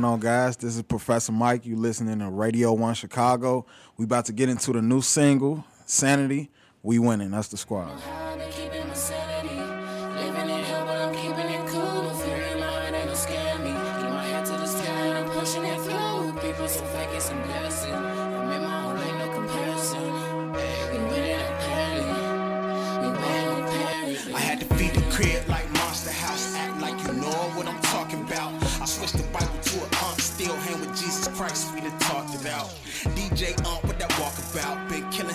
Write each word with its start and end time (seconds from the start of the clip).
going 0.00 0.12
on, 0.12 0.20
guys? 0.20 0.56
This 0.56 0.76
is 0.76 0.82
Professor 0.82 1.32
Mike. 1.32 1.66
You 1.66 1.74
listening 1.74 2.20
to 2.20 2.28
Radio 2.28 2.72
One 2.72 2.94
Chicago. 2.94 3.66
We 3.96 4.04
about 4.04 4.26
to 4.26 4.32
get 4.32 4.48
into 4.48 4.72
the 4.72 4.80
new 4.80 5.02
single, 5.02 5.64
Sanity. 5.86 6.50
We 6.84 7.00
winning. 7.00 7.32
That's 7.32 7.48
the 7.48 7.56
squad. 7.56 8.27
Jesus 30.94 31.28
Christ, 31.28 31.74
we 31.74 31.80
done 31.80 31.98
talked 31.98 32.34
about. 32.40 32.68
DJ 33.14 33.56
Ump 33.66 33.84
with 33.84 33.98
that 33.98 34.07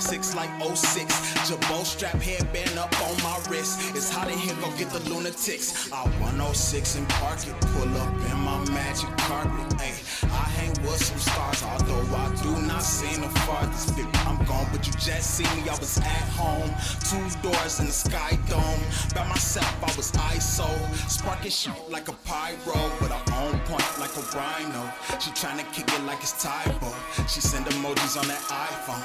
six 0.03 0.35
like 0.35 0.51
06. 0.61 1.49
Jabot 1.49 1.85
strap 1.85 2.21
headband 2.21 2.77
up 2.77 2.91
on 3.01 3.15
my 3.23 3.39
wrist. 3.49 3.79
It's 3.95 4.09
hot 4.09 4.29
in 4.31 4.37
here, 4.37 4.55
go 4.61 4.69
get 4.77 4.89
the 4.91 4.99
lunatics. 5.09 5.91
I 5.91 6.03
106 6.19 6.97
and 6.97 7.07
park 7.09 7.39
it, 7.47 7.55
pull 7.73 7.89
up 7.97 8.13
in 8.29 8.37
my 8.45 8.59
magic 8.69 9.09
carpet. 9.25 9.73
Ay, 9.79 9.93
I 10.23 10.45
hang 10.57 10.73
with 10.83 11.01
some 11.01 11.17
stars, 11.17 11.63
although 11.63 12.05
I 12.15 12.27
do 12.43 12.51
not 12.67 12.83
see 12.83 13.15
the 13.19 13.29
farthest. 13.45 13.95
Bit, 13.95 14.05
I'm 14.27 14.37
gone, 14.45 14.67
but 14.71 14.85
you 14.85 14.93
just 14.93 15.35
see 15.35 15.49
me. 15.55 15.69
I 15.69 15.75
was 15.79 15.97
at 15.97 16.27
home, 16.37 16.69
two 17.09 17.25
doors 17.41 17.79
in 17.79 17.87
the 17.87 17.97
sky 18.05 18.37
dome. 18.49 18.83
By 19.15 19.27
myself, 19.27 19.73
I 19.81 19.91
was 19.97 20.11
ISO, 20.11 20.69
sparking 21.09 21.51
shit 21.51 21.73
like 21.89 22.07
a 22.09 22.15
pyro, 22.27 22.79
but 22.99 23.11
I'm 23.11 23.33
on 23.41 23.59
point 23.65 23.89
like 23.99 24.15
a 24.21 24.23
rhino. 24.37 24.83
She 25.19 25.31
tryna 25.31 25.65
kick 25.73 25.87
it 25.87 26.03
like 26.05 26.21
it's 26.21 26.35
Tae 26.43 26.71
Bo. 26.81 26.91
She 27.27 27.41
send 27.41 27.65
emojis 27.65 28.19
on 28.19 28.27
that 28.27 28.43
iPhone. 28.73 29.03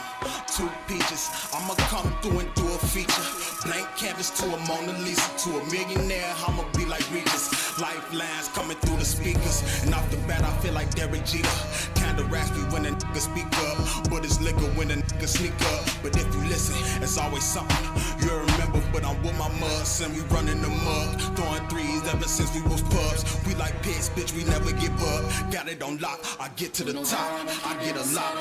Two 0.56 0.68
peaches, 0.88 1.30
I'ma 1.54 1.74
come 1.92 2.10
through 2.20 2.40
and 2.40 2.54
do 2.54 2.66
a 2.66 2.78
feature. 2.78 3.26
Blank 3.64 3.86
canvas 3.96 4.30
to 4.40 4.44
a 4.46 4.58
Mona 4.66 4.98
Lisa, 5.04 5.28
to 5.44 5.58
a 5.58 5.64
millionaire. 5.70 6.32
I'ma 6.46 6.64
be 6.76 6.84
like 6.84 7.04
Regis. 7.12 7.78
Lifelines 7.78 8.48
coming 8.48 8.76
through 8.78 8.96
the 8.96 9.04
speakers, 9.04 9.62
and 9.84 9.94
off 9.94 10.10
the 10.10 10.16
bat 10.26 10.42
I 10.42 10.50
feel 10.62 10.72
like 10.72 10.90
Derek 10.94 11.24
Jeter. 11.24 11.48
Kinda 11.94 12.24
raspy 12.24 12.60
when 12.72 12.86
a 12.86 12.90
nigga 12.90 13.20
speak 13.20 13.46
up, 13.68 14.10
but 14.10 14.24
it's 14.24 14.40
liquor 14.40 14.70
when 14.76 14.90
a 14.90 14.96
nigga 14.96 15.28
sneak 15.28 15.54
up. 15.72 15.84
But 16.02 16.16
if 16.16 16.26
you 16.34 16.40
listen, 16.48 16.76
it's 17.02 17.18
always 17.18 17.44
something 17.44 17.84
you 18.20 18.30
remember. 18.34 18.82
But 18.92 19.04
I'm 19.04 19.22
with 19.22 19.38
my 19.38 19.50
mugs 19.60 20.00
and 20.00 20.14
we 20.14 20.22
running 20.34 20.60
the 20.62 20.68
mug, 20.68 21.20
throwing 21.36 21.66
threes 21.68 22.02
ever 22.08 22.26
since 22.26 22.54
we 22.54 22.62
was 22.62 22.82
pubs. 22.82 23.22
We 23.46 23.54
like 23.54 23.80
pigs, 23.82 24.08
bitch, 24.10 24.32
we 24.34 24.44
never 24.44 24.72
give 24.72 24.96
up. 25.02 25.22
Got 25.52 25.68
it 25.68 25.82
on 25.82 25.98
lock, 25.98 26.18
I 26.40 26.48
get 26.56 26.74
to 26.74 26.84
the 26.84 26.94
top, 27.04 27.30
I 27.64 27.76
get 27.84 27.96
a 27.96 28.04
lot. 28.14 28.34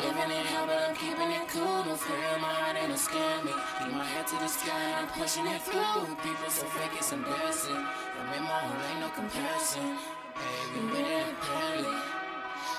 Living 0.00 0.30
in 0.32 0.46
hell, 0.46 0.66
but 0.66 0.78
I'm 0.78 0.96
keeping 0.96 1.30
it 1.30 1.48
cool. 1.48 1.84
No 1.84 1.94
fear 1.96 2.38
my 2.40 2.48
heart, 2.48 2.76
ain't 2.76 2.88
no 2.88 2.96
scare 2.96 3.44
me. 3.44 3.52
Keep 3.78 3.92
my 3.92 4.04
head 4.04 4.26
to 4.28 4.36
the 4.36 4.48
sky, 4.48 4.72
and 4.72 4.94
I'm 5.04 5.08
pushing 5.08 5.46
it 5.46 5.60
through. 5.62 6.16
People 6.24 6.48
so 6.48 6.66
fake, 6.66 6.96
it's 6.96 7.12
embarrassing. 7.12 7.76
I'm 7.76 8.32
in 8.32 8.42
my 8.42 8.60
own, 8.64 8.78
ain't 8.90 9.00
no 9.00 9.08
comparison. 9.10 9.98
Hey, 10.32 10.80
we 10.80 10.80
winning 10.92 11.28
apparently. 11.34 11.98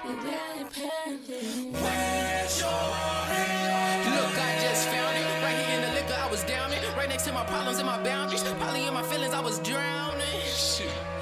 We 0.06 0.12
winning 0.26 0.66
apparently. 0.66 1.72
Where's 1.78 2.60
your 2.60 2.90
head? 3.30 4.06
Look, 4.18 4.36
I 4.38 4.52
just 4.66 4.88
found 4.90 5.14
it. 5.16 5.26
Right 5.44 5.60
here 5.66 5.80
in 5.80 5.82
the 5.86 5.94
liquor, 6.02 6.18
I 6.18 6.28
was 6.32 6.44
down 6.44 6.74
it. 6.74 6.82
Right 6.98 7.10
next 7.10 7.26
to 7.26 7.34
my 7.34 7.46
problems 7.46 7.78
and 7.78 7.88
my 7.88 8.02
boundaries. 8.02 8.44
Probably 8.44 8.86
in 8.86 8.94
my 8.94 9.04
feelings, 9.04 9.34
I 9.34 9.40
was 9.40 9.60
drowning. 9.60 10.42
Shit. 10.50 11.13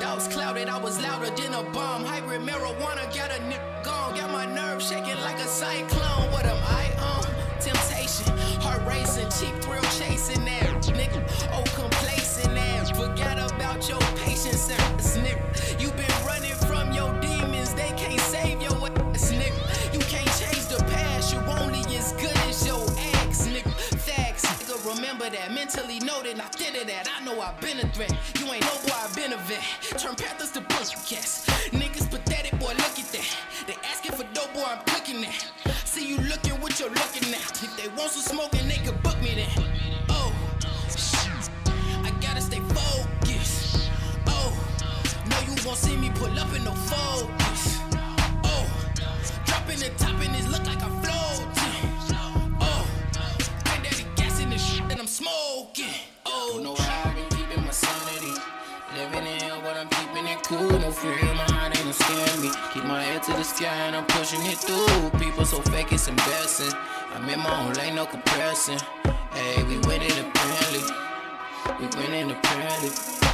Clouded, 0.00 0.68
I 0.68 0.78
was 0.78 0.98
louder 1.00 1.30
than 1.36 1.52
a 1.52 1.62
bomb. 1.62 2.04
Hybrid 2.04 2.40
marijuana 2.40 3.04
got 3.14 3.30
a 3.30 3.40
nigga 3.42 3.84
gone. 3.84 4.16
Got 4.16 4.30
my 4.30 4.46
nerves 4.46 4.88
shaking 4.88 5.20
like 5.20 5.38
a 5.38 5.46
cyclone. 5.46 6.32
What 6.32 6.46
am 6.46 6.56
I 6.56 6.90
on? 6.98 7.26
Temptation, 7.60 8.36
heart 8.60 8.82
racing, 8.86 9.28
cheap 9.38 9.54
thrill 9.62 9.82
chasing 9.98 10.44
that 10.46 10.82
nigga. 10.84 11.22
Oh, 11.52 11.64
complacent 11.74 12.56
and 12.56 12.88
forget 12.96 13.38
about 13.52 13.88
your 13.88 14.00
patience, 14.16 14.70
ass 14.70 14.99
I 27.42 27.52
been 27.60 27.80
a 27.80 27.88
threat. 27.88 28.12
You 28.38 28.52
ain't 28.52 28.62
no 28.62 28.74
boy, 28.86 28.94
I've 28.94 29.14
been 29.16 29.32
a 29.32 29.36
vet. 29.38 29.62
Turn 29.98 30.14
Panthers 30.14 30.50
to 30.52 30.69
to 63.22 63.32
the 63.32 63.42
sky 63.42 63.66
and 63.66 63.96
I'm 63.96 64.06
pushing 64.06 64.40
it 64.46 64.58
through. 64.58 65.10
People 65.18 65.44
so 65.44 65.60
fake, 65.62 65.92
it's 65.92 66.08
embarrassing. 66.08 66.72
I'm 67.14 67.28
in 67.28 67.38
my 67.40 67.66
own 67.66 67.74
lane, 67.74 67.96
no 67.96 68.06
comparison. 68.06 68.78
Hey, 69.32 69.62
we 69.64 69.78
winning 69.78 70.10
apparently. 70.10 70.82
We 71.80 71.86
winning 71.98 72.30
apparently. 72.30 73.29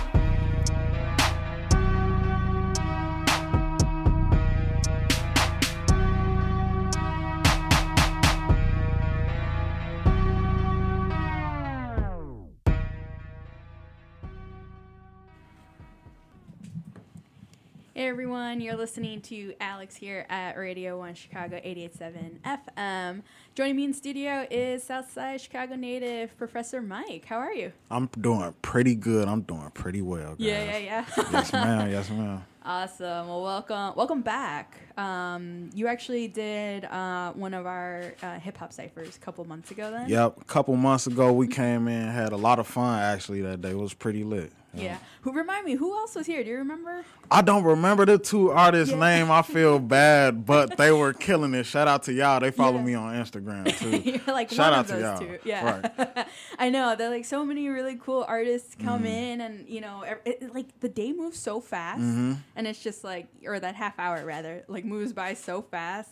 Hey 18.07 18.11
everyone, 18.11 18.61
you're 18.61 18.77
listening 18.77 19.21
to 19.23 19.53
Alex 19.61 19.97
here 19.97 20.27
at 20.29 20.57
Radio 20.57 20.97
1 20.97 21.17
Chicago 21.17 21.57
887 21.57 22.39
FM. 22.45 23.23
Joining 23.57 23.75
me 23.75 23.85
in 23.87 23.95
studio 23.95 24.47
is 24.49 24.85
Southside 24.85 25.41
Chicago 25.41 25.75
native 25.75 26.39
Professor 26.39 26.81
Mike. 26.81 27.25
How 27.25 27.39
are 27.39 27.53
you? 27.53 27.73
I'm 27.91 28.09
doing 28.21 28.55
pretty 28.63 28.95
good. 28.95 29.27
I'm 29.27 29.41
doing 29.41 29.73
pretty 29.75 30.03
well, 30.03 30.37
guys. 30.37 30.39
Yeah, 30.39 30.63
yeah, 30.63 30.79
yeah. 30.79 31.05
yes, 31.33 31.53
ma'am. 31.53 31.91
Yes, 31.91 32.11
ma'am. 32.11 32.45
Awesome. 32.65 33.27
Well, 33.27 33.43
welcome, 33.43 33.97
welcome 33.97 34.23
back. 34.23 34.86
Um, 34.97 35.71
you 35.75 35.87
actually 35.89 36.29
did 36.29 36.85
uh, 36.87 37.33
one 37.33 37.55
of 37.55 37.67
our 37.67 38.15
uh, 38.23 38.39
hip 38.39 38.57
hop 38.57 38.73
ciphers 38.73 39.17
a 39.17 39.21
couple 39.21 39.45
months 39.45 39.71
ago. 39.71 39.91
Then. 39.91 40.09
Yep, 40.09 40.41
a 40.41 40.45
couple 40.45 40.75
months 40.77 41.07
ago 41.07 41.33
we 41.33 41.47
came 41.49 41.87
in, 41.89 42.09
had 42.09 42.33
a 42.33 42.37
lot 42.37 42.59
of 42.59 42.67
fun. 42.67 43.01
Actually, 43.03 43.43
that 43.43 43.61
day 43.61 43.71
it 43.71 43.79
was 43.79 43.95
pretty 43.95 44.25
lit. 44.25 44.53
Yeah. 44.75 44.99
Who 45.23 45.33
remind 45.33 45.65
me? 45.65 45.73
Who 45.75 45.95
else 45.97 46.15
was 46.15 46.27
here? 46.27 46.45
Do 46.45 46.51
you 46.51 46.59
remember? 46.59 47.03
I 47.31 47.41
don't 47.41 47.65
remember 47.65 48.05
the 48.05 48.19
two 48.19 48.51
artists' 48.51 48.93
yeah. 48.93 49.01
name. 49.01 49.31
I 49.31 49.41
feel 49.41 49.79
bad, 49.99 50.45
but 50.45 50.77
they 50.77 50.93
were 50.93 51.15
killing 51.15 51.55
it. 51.55 51.65
Shout 51.65 51.89
out 51.89 52.03
to 52.05 52.13
y'all. 52.13 52.41
They 52.41 52.51
follow 52.51 52.77
yeah. 52.79 52.85
me 52.85 52.95
on 52.95 53.15
Instagram 53.15 53.75
too. 53.79 54.11
You're 54.11 54.35
like 54.35 54.51
Shout 54.51 54.73
one 54.73 54.79
out 54.81 54.81
of 54.81 54.89
those 54.89 54.99
to 55.21 55.25
y'all. 55.25 55.39
two. 55.39 55.39
Yeah. 55.49 55.81
Right. 55.97 56.27
I 56.59 56.69
know. 56.69 56.95
They're 56.95 57.09
like 57.09 57.25
so 57.25 57.43
many 57.43 57.69
really 57.71 57.97
cool 57.97 58.27
artists 58.29 58.77
come 58.79 59.07
in, 59.07 59.41
and 59.41 59.67
you 59.67 59.81
know, 59.81 60.03
it, 60.03 60.21
it, 60.43 60.55
like 60.55 60.79
the 60.81 60.91
day 60.91 61.13
moves 61.13 61.39
so 61.39 61.59
fast, 61.61 62.01
Mm-hmm. 62.03 62.35
and 62.55 62.67
it's 62.67 62.83
just 62.83 63.03
like, 63.03 63.29
or 63.47 63.59
that 63.59 63.77
half 63.77 63.99
hour 63.99 64.27
rather, 64.27 64.63
like 64.69 64.85
moves 64.87 65.13
by 65.13 65.35
so 65.35 65.63
fast 65.63 66.11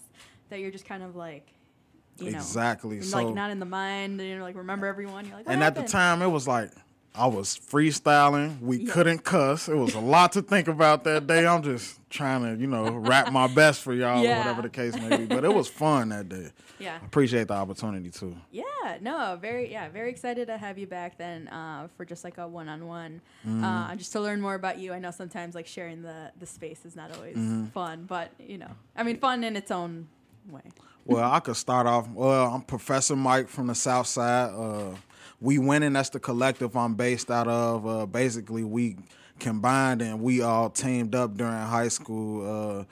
that 0.51 0.61
you're 0.61 0.71
just 0.71 0.85
kind 0.87 1.03
of 1.03 1.17
like. 1.17 1.49
You 2.19 2.31
know, 2.31 2.39
Exactly. 2.39 3.01
So- 3.03 3.25
like 3.25 3.35
not 3.35 3.51
in 3.51 3.59
the 3.59 3.67
mind, 3.67 4.21
and 4.21 4.29
you're 4.31 4.43
like 4.43 4.57
remember 4.57 4.87
everyone. 4.87 5.27
You're 5.27 5.37
like, 5.37 5.47
and 5.49 5.63
at 5.65 5.75
the 5.75 5.83
time, 5.83 6.23
it 6.23 6.29
was 6.29 6.47
like 6.47 6.71
I 7.17 7.29
was 7.29 7.57
freestyling. 7.57 8.61
We 8.61 8.79
Yeah. 8.79 8.93
couldn't 8.93 9.19
cuss. 9.23 9.69
It 9.69 9.77
was 9.77 9.95
a 9.95 10.01
lot 10.01 10.33
to 10.33 10.43
think 10.43 10.67
about 10.67 11.05
that 11.05 11.29
day. 11.29 11.47
I'm 11.47 11.63
just 11.63 12.01
trying 12.11 12.43
to, 12.43 12.61
you 12.61 12.67
know, 12.67 12.91
rap 12.91 13.31
my 13.31 13.47
best 13.47 13.83
for 13.83 13.95
y'all 13.95 14.21
Yeah. 14.25 14.35
or 14.35 14.39
whatever 14.39 14.63
the 14.63 14.69
case 14.69 14.97
may 14.97 15.19
be. 15.19 15.27
But 15.27 15.45
it 15.45 15.55
was 15.55 15.69
fun 15.69 16.09
that 16.09 16.29
day. 16.29 16.51
yeah, 16.81 16.97
Appreciate 17.05 17.47
the 17.47 17.55
opportunity 17.55 18.11
too. 18.11 18.35
Yeah, 18.51 18.65
no, 19.01 19.39
very 19.41 19.71
yeah, 19.71 19.89
very 19.91 20.11
excited 20.11 20.49
to 20.49 20.59
have 20.59 20.77
you 20.77 20.89
back 20.89 21.17
then 21.17 21.47
uh, 21.49 21.87
for 21.97 22.05
just 22.05 22.25
like 22.25 22.37
a 22.39 22.49
one 22.49 22.69
on 22.69 22.85
one, 22.89 23.21
just 23.97 24.11
to 24.13 24.21
learn 24.21 24.41
more 24.41 24.55
about 24.57 24.79
you. 24.81 24.93
I 24.93 24.99
know 24.99 25.13
sometimes 25.13 25.55
like 25.55 25.69
sharing 25.69 26.03
the 26.03 26.33
the 26.41 26.47
space 26.47 26.85
is 26.85 26.97
not 26.97 27.15
always 27.17 27.37
Mm-hmm. 27.37 27.67
fun, 27.67 28.07
but 28.09 28.33
you 28.41 28.59
know, 28.59 28.71
I 28.97 29.05
mean, 29.05 29.19
fun 29.19 29.45
in 29.45 29.55
its 29.55 29.71
own 29.71 30.09
way. 30.51 30.63
Well, 31.05 31.31
I 31.31 31.39
could 31.39 31.57
start 31.57 31.87
off. 31.87 32.09
Well, 32.09 32.53
I'm 32.55 32.63
Professor 32.63 33.15
Mike 33.15 33.49
from 33.49 33.69
the 33.69 33.75
South 33.77 34.09
Side. 34.09 34.51
Uh, 34.53 34.97
we 35.41 35.59
winning. 35.59 35.95
That's 35.95 36.11
the 36.11 36.21
collective 36.21 36.77
I'm 36.77 36.95
based 36.95 37.31
out 37.31 37.49
of. 37.49 37.87
Uh, 37.87 38.07
basically, 38.07 38.65
we 38.65 38.97
combined 39.39 40.03
and 40.03 40.21
we 40.21 40.43
all 40.43 40.71
teamed 40.71 41.15
up 41.15 41.37
during 41.37 41.53
high 41.53 41.89
school. 41.89 42.81
Uh, 42.81 42.85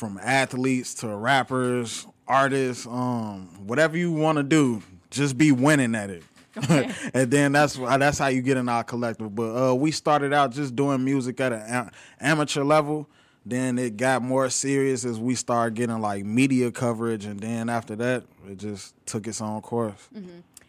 from 0.00 0.18
athletes 0.22 0.94
to 0.94 1.08
rappers, 1.08 2.06
artists, 2.26 2.86
um, 2.86 3.66
whatever 3.66 3.98
you 3.98 4.10
want 4.10 4.36
to 4.36 4.42
do, 4.42 4.82
just 5.10 5.36
be 5.36 5.52
winning 5.52 5.94
at 5.94 6.08
it. 6.08 6.22
Okay. 6.56 6.90
and 7.14 7.30
then 7.30 7.52
that's 7.52 7.76
that's 7.76 8.18
how 8.18 8.28
you 8.28 8.40
get 8.40 8.56
in 8.56 8.66
our 8.68 8.82
collective. 8.82 9.34
But 9.34 9.70
uh, 9.70 9.74
we 9.74 9.90
started 9.90 10.32
out 10.32 10.52
just 10.52 10.74
doing 10.74 11.04
music 11.04 11.38
at 11.40 11.52
an 11.52 11.90
amateur 12.18 12.64
level. 12.64 13.08
Then 13.44 13.78
it 13.78 13.98
got 13.98 14.22
more 14.22 14.48
serious 14.48 15.04
as 15.04 15.18
we 15.18 15.34
started 15.34 15.74
getting 15.74 16.00
like 16.00 16.24
media 16.24 16.70
coverage, 16.70 17.26
and 17.26 17.38
then 17.38 17.68
after 17.68 17.94
that, 17.96 18.24
it 18.48 18.56
just 18.56 18.94
took 19.06 19.26
its 19.26 19.42
own 19.42 19.60
course. 19.60 20.08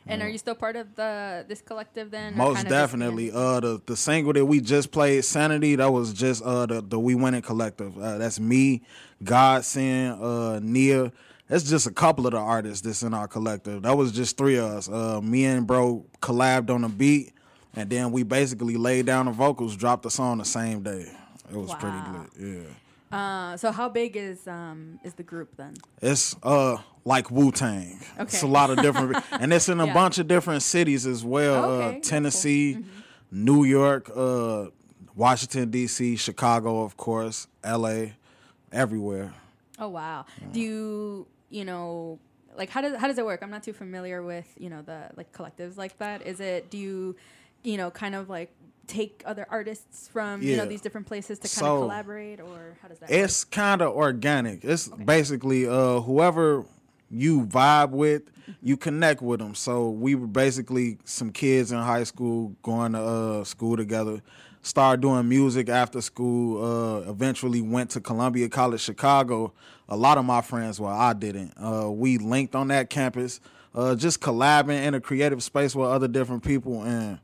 And 0.08 0.22
are 0.22 0.30
you 0.30 0.38
still 0.38 0.56
part 0.56 0.76
of 0.76 0.96
the 0.96 1.46
this 1.48 1.62
collective 1.62 2.12
then? 2.12 2.36
Most 2.36 2.68
definitely. 2.68 3.32
Uh, 3.32 3.60
the 3.60 3.82
the 3.86 3.96
single 3.96 4.34
that 4.34 4.46
we 4.46 4.60
just 4.60 4.92
played, 4.92 5.24
"Sanity," 5.24 5.76
that 5.76 5.92
was 5.92 6.14
just 6.14 6.44
uh 6.44 6.66
the 6.66 6.82
the 6.82 7.00
We 7.00 7.16
Winning 7.16 7.42
Collective. 7.42 7.98
Uh, 7.98 8.18
that's 8.18 8.40
me, 8.40 8.82
Godsend, 9.24 10.22
uh, 10.22 10.60
Nia. 10.60 11.12
That's 11.48 11.70
just 11.70 11.86
a 11.86 11.92
couple 11.92 12.26
of 12.26 12.32
the 12.32 12.40
artists 12.40 12.82
that's 12.82 13.04
in 13.04 13.14
our 13.14 13.28
collective. 13.28 13.84
That 13.84 13.96
was 13.98 14.12
just 14.12 14.38
three 14.38 14.56
of 14.58 14.66
us. 14.66 14.90
Uh, 14.90 15.20
me 15.22 15.46
and 15.46 15.68
bro 15.68 16.06
collabed 16.22 16.70
on 16.70 16.82
the 16.82 16.90
beat, 16.90 17.34
and 17.76 17.90
then 17.90 18.12
we 18.12 18.24
basically 18.24 18.78
laid 18.78 19.06
down 19.06 19.26
the 19.26 19.32
vocals, 19.34 19.76
dropped 19.76 20.04
the 20.04 20.12
song 20.12 20.38
the 20.38 20.46
same 20.46 20.82
day. 20.82 21.12
It 21.52 21.58
was 21.58 21.74
pretty 21.76 21.98
good. 22.12 22.30
Yeah. 22.64 22.74
Uh, 23.12 23.58
so 23.58 23.72
how 23.72 23.90
big 23.90 24.16
is 24.16 24.48
um 24.48 25.00
is 25.04 25.14
the 25.16 25.24
group 25.24 25.56
then? 25.58 25.74
It's 26.02 26.36
uh 26.44 26.78
like 27.04 27.30
Wu 27.32 27.52
Tang. 27.52 28.00
Okay. 28.14 28.24
It's 28.24 28.42
a 28.44 28.48
lot 28.48 28.70
of 28.70 28.82
different, 28.82 29.24
and 29.32 29.52
it's 29.52 29.68
in 29.70 29.80
a 29.80 29.86
Yeah. 29.88 29.94
bunch 29.94 30.20
of 30.20 30.28
different 30.28 30.62
cities 30.64 31.06
as 31.08 31.24
well. 31.26 31.66
Okay, 31.66 31.74
uh, 31.74 31.92
that's 31.92 31.94
cool. 32.08 32.10
Tennessee, 32.10 32.78
New 33.32 33.64
York, 33.64 34.10
uh, 34.16 34.68
Washington 35.16 35.72
D.C., 35.72 36.16
Chicago, 36.16 36.84
of 36.84 36.96
course, 36.98 37.48
L.A., 37.64 38.14
everywhere. 38.72 39.34
Oh 39.80 39.90
wow. 39.90 40.26
Do 40.54 40.60
you 40.60 41.28
you 41.50 41.66
know 41.66 42.20
like 42.56 42.70
how 42.70 42.82
does 42.82 42.96
how 42.98 43.08
does 43.08 43.18
it 43.18 43.26
work? 43.26 43.42
I'm 43.42 43.50
not 43.50 43.64
too 43.64 43.74
familiar 43.74 44.22
with 44.22 44.46
you 44.58 44.70
know 44.70 44.82
the 44.84 45.10
like 45.18 45.34
collectives 45.34 45.76
like 45.76 45.98
that. 45.98 46.22
Is 46.26 46.40
it 46.40 46.70
do 46.70 46.78
you 46.78 47.16
you 47.64 47.78
know 47.78 47.90
kind 47.92 48.14
of 48.16 48.30
like 48.30 48.52
take 48.88 49.24
other 49.26 49.46
artists 49.50 50.08
from 50.08 50.42
you 50.42 50.58
know 50.58 50.66
these 50.66 50.82
different 50.82 51.08
places 51.08 51.40
to 51.40 51.44
kind 51.44 51.52
So, 51.52 51.76
of 51.76 51.82
collaborate 51.84 52.40
or 52.40 52.78
how 52.82 52.88
does 52.88 53.00
that? 53.00 53.10
It's 53.12 53.44
kind 53.44 53.82
of 53.82 53.94
organic. 53.96 54.64
It's 54.64 54.88
basically 54.88 55.68
uh, 55.68 56.02
whoever 56.02 56.66
you 57.10 57.46
vibe 57.46 57.92
with, 57.92 58.24
you 58.62 58.78
connect 58.78 59.22
with 59.22 59.40
them. 59.40 59.54
So 59.54 59.90
we 59.90 60.16
were 60.16 60.28
basically 60.28 60.98
some 61.04 61.32
kids 61.32 61.72
in 61.72 61.78
high 61.78 62.04
school 62.04 62.56
going 62.64 62.94
to 62.94 63.02
uh, 63.02 63.44
school 63.44 63.76
together. 63.78 64.22
Started 64.64 65.02
doing 65.02 65.28
music 65.28 65.70
after 65.70 66.02
school. 66.02 66.64
Uh, 66.64 67.10
eventually 67.10 67.62
went 67.62 67.90
to 67.92 68.00
Columbia 68.00 68.48
College 68.48 68.82
Chicago. 68.82 69.54
A 69.90 69.98
lot 69.98 70.18
of 70.18 70.26
my 70.26 70.42
friends, 70.42 70.80
well, 70.80 70.94
I 70.96 71.14
didn't. 71.14 71.54
Uh, 71.58 71.90
we 71.92 72.18
linked 72.18 72.56
on 72.56 72.70
that 72.70 72.90
campus, 72.90 73.42
uh, 73.76 73.96
just 73.96 74.22
collabing 74.22 74.82
in 74.86 74.94
a 74.94 75.02
creative 75.02 75.44
space 75.44 75.76
with 75.76 75.90
other 75.90 76.08
different 76.08 76.44
people 76.44 76.84
and 76.84 77.20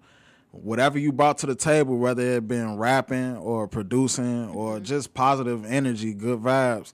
whatever 0.52 0.98
you 0.98 1.12
brought 1.12 1.38
to 1.40 1.46
the 1.46 1.56
table, 1.56 1.98
whether 1.98 2.22
it 2.38 2.48
been 2.48 2.78
rapping 2.78 3.38
or 3.38 3.68
producing 3.68 4.50
or 4.50 4.80
just 4.80 5.14
positive 5.14 5.66
energy, 5.66 6.14
good 6.14 6.40
vibes, 6.40 6.94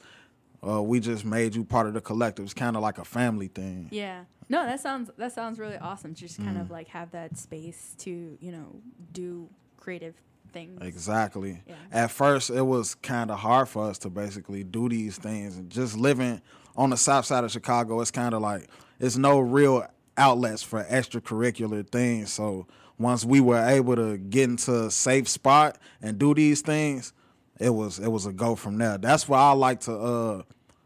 uh, 0.67 0.81
we 0.81 1.00
just 1.00 1.25
made 1.25 1.55
you 1.55 1.63
part 1.63 1.88
of 1.88 1.94
the 1.94 2.01
collective. 2.01 2.45
It's 2.45 2.53
kind 2.53 2.75
of 2.75 2.81
like 2.81 2.97
a 2.97 3.05
family 3.05 3.47
thing. 3.47 3.89
Yeah. 3.91 4.23
No, 4.50 4.65
that 4.65 4.79
sounds 4.79 5.09
that 5.17 5.31
sounds 5.31 5.57
really 5.59 5.77
awesome. 5.77 6.13
To 6.13 6.19
just 6.21 6.38
kind 6.38 6.57
Mm. 6.57 6.61
of 6.61 6.71
like 6.71 6.88
have 6.89 7.11
that 7.11 7.38
space 7.38 7.95
to 8.00 8.38
you 8.39 8.51
know 8.51 8.75
do 9.13 9.50
creative 9.77 10.15
things. 10.51 10.79
Exactly. 10.81 11.61
Yeah. 11.65 11.75
At 11.91 12.11
first, 12.11 12.50
it 12.50 12.61
was 12.61 12.94
kind 12.95 13.31
of 13.31 13.39
hard 13.39 13.69
for 13.69 13.85
us 13.89 13.97
to 14.00 14.09
basically 14.09 14.63
do 14.63 14.88
these 14.89 15.17
things. 15.17 15.57
And 15.57 15.69
just 15.69 15.97
living 15.97 16.41
on 16.77 16.89
the 16.91 16.97
south 16.97 17.25
side 17.25 17.44
of 17.44 17.51
Chicago, 17.51 18.00
it's 18.01 18.11
kind 18.11 18.33
of 18.35 18.41
like 18.41 18.67
it's 19.00 19.17
no 19.17 19.39
real 19.39 19.88
outlets 20.17 20.61
for 20.61 20.83
extracurricular 20.83 21.88
things. 21.89 22.31
So 22.31 22.67
once 22.97 23.25
we 23.25 23.41
were 23.41 23.63
able 23.63 23.95
to 23.95 24.17
get 24.17 24.49
into 24.49 24.85
a 24.85 24.91
safe 24.91 25.27
spot 25.27 25.77
and 26.01 26.17
do 26.19 26.33
these 26.33 26.61
things, 26.61 27.13
it 27.59 27.69
was 27.69 27.99
it 27.99 28.09
was 28.09 28.25
a 28.25 28.33
go 28.33 28.55
from 28.55 28.77
there. 28.77 28.97
That's 28.97 29.27
why 29.27 29.39
I 29.39 29.51
like 29.51 29.81
to 29.81 29.93
uh 29.97 30.43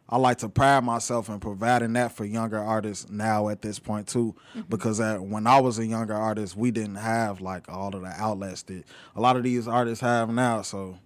I 0.09 0.17
like 0.17 0.37
to 0.37 0.49
pride 0.49 0.85
myself 0.85 1.27
in 1.27 1.39
providing 1.39 1.93
that 1.93 2.13
for 2.13 2.23
younger 2.23 2.59
artists 2.59 3.09
now 3.09 3.49
at 3.49 3.61
this 3.61 3.77
point 3.77 4.07
too, 4.07 4.35
because 4.69 5.01
uh, 5.01 5.17
when 5.17 5.45
I 5.45 5.59
was 5.59 5.79
a 5.79 5.85
younger 5.85 6.13
artist, 6.13 6.55
we 6.55 6.71
didn't 6.71 6.95
have 6.95 7.41
like 7.41 7.67
all 7.67 7.93
of 7.93 8.01
the 8.01 8.13
outlets 8.17 8.63
that 8.63 8.85
a 9.17 9.21
lot 9.21 9.35
of 9.35 9.43
these 9.43 9.67
artists 9.67 10.01
have 10.01 10.29
now. 10.29 10.61
So 10.61 10.97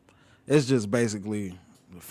it's 0.46 0.68
just 0.68 0.92
basically 0.92 1.58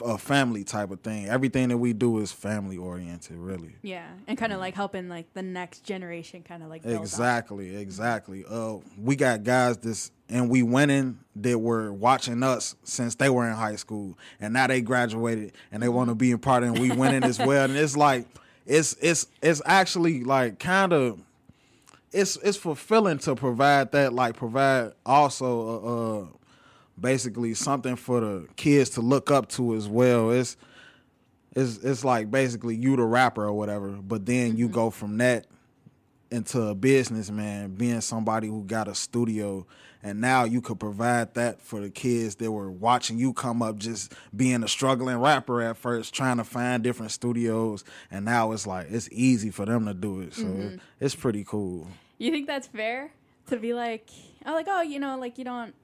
a 0.04 0.18
family 0.18 0.64
type 0.64 0.90
of 0.90 1.00
thing. 1.00 1.26
Everything 1.26 1.68
that 1.70 1.78
we 1.78 1.92
do 1.92 2.18
is 2.18 2.32
family 2.32 2.76
oriented, 2.76 3.36
really. 3.36 3.76
Yeah, 3.82 4.06
and 4.26 4.36
kind 4.36 4.52
of 4.52 4.58
like 4.58 4.74
helping 4.74 5.08
like 5.08 5.32
the 5.34 5.42
next 5.42 5.84
generation 5.84 6.42
kind 6.42 6.62
of 6.62 6.68
like 6.68 6.82
build 6.82 6.96
on. 6.96 7.02
Exactly, 7.02 7.76
exactly. 7.76 8.44
Uh, 8.48 8.76
we 8.98 9.16
got 9.16 9.42
guys 9.42 9.78
this, 9.78 10.10
and 10.28 10.50
we 10.50 10.62
winning 10.62 11.20
that 11.36 11.58
were 11.58 11.92
watching 11.92 12.42
us 12.42 12.76
since 12.84 13.14
they 13.14 13.30
were 13.30 13.48
in 13.48 13.54
high 13.54 13.76
school, 13.76 14.18
and 14.40 14.52
now 14.52 14.66
they 14.66 14.80
graduated 14.80 15.52
and 15.72 15.82
they 15.82 15.88
want 15.88 16.08
to 16.10 16.14
be 16.14 16.32
a 16.32 16.38
part, 16.38 16.62
of 16.62 16.70
and 16.70 16.78
we 16.78 16.90
winning 16.90 17.24
as 17.24 17.38
well. 17.38 17.64
And 17.64 17.76
it's 17.76 17.96
like, 17.96 18.26
it's 18.66 18.96
it's 19.00 19.26
it's 19.42 19.62
actually 19.64 20.24
like 20.24 20.58
kind 20.58 20.92
of, 20.92 21.20
it's 22.12 22.36
it's 22.36 22.58
fulfilling 22.58 23.18
to 23.20 23.34
provide 23.34 23.92
that, 23.92 24.12
like 24.12 24.36
provide 24.36 24.92
also 25.06 26.30
uh 26.32 26.36
basically 27.00 27.54
something 27.54 27.96
for 27.96 28.20
the 28.20 28.48
kids 28.56 28.90
to 28.90 29.00
look 29.00 29.30
up 29.30 29.48
to 29.50 29.74
as 29.74 29.88
well. 29.88 30.30
It's 30.30 30.56
it's 31.54 31.78
it's 31.78 32.04
like 32.04 32.30
basically 32.30 32.76
you 32.76 32.96
the 32.96 33.04
rapper 33.04 33.44
or 33.44 33.52
whatever, 33.52 33.88
but 33.90 34.26
then 34.26 34.56
you 34.56 34.68
go 34.68 34.90
from 34.90 35.18
that 35.18 35.46
into 36.30 36.62
a 36.62 36.74
businessman, 36.76 37.74
being 37.74 38.00
somebody 38.00 38.46
who 38.46 38.62
got 38.62 38.86
a 38.86 38.94
studio, 38.94 39.66
and 40.00 40.20
now 40.20 40.44
you 40.44 40.60
could 40.60 40.78
provide 40.78 41.34
that 41.34 41.60
for 41.60 41.80
the 41.80 41.90
kids 41.90 42.36
that 42.36 42.52
were 42.52 42.70
watching 42.70 43.18
you 43.18 43.32
come 43.32 43.62
up, 43.62 43.76
just 43.78 44.12
being 44.36 44.62
a 44.62 44.68
struggling 44.68 45.16
rapper 45.18 45.60
at 45.60 45.76
first, 45.76 46.14
trying 46.14 46.36
to 46.36 46.44
find 46.44 46.84
different 46.84 47.10
studios, 47.10 47.82
and 48.12 48.24
now 48.24 48.52
it's 48.52 48.64
like 48.64 48.86
it's 48.90 49.08
easy 49.10 49.50
for 49.50 49.66
them 49.66 49.86
to 49.86 49.94
do 49.94 50.20
it. 50.20 50.34
So 50.34 50.44
Mm-hmm. 50.44 50.76
it's 51.00 51.16
pretty 51.16 51.42
cool. 51.42 51.88
You 52.18 52.30
think 52.30 52.46
that's 52.46 52.68
fair 52.68 53.10
to 53.48 53.56
be 53.56 53.74
like, 53.74 54.08
oh, 54.46 54.52
like 54.52 54.66
oh, 54.68 54.82
you 54.82 55.00
know, 55.00 55.18
like 55.18 55.36
you 55.36 55.44
don't, 55.44 55.74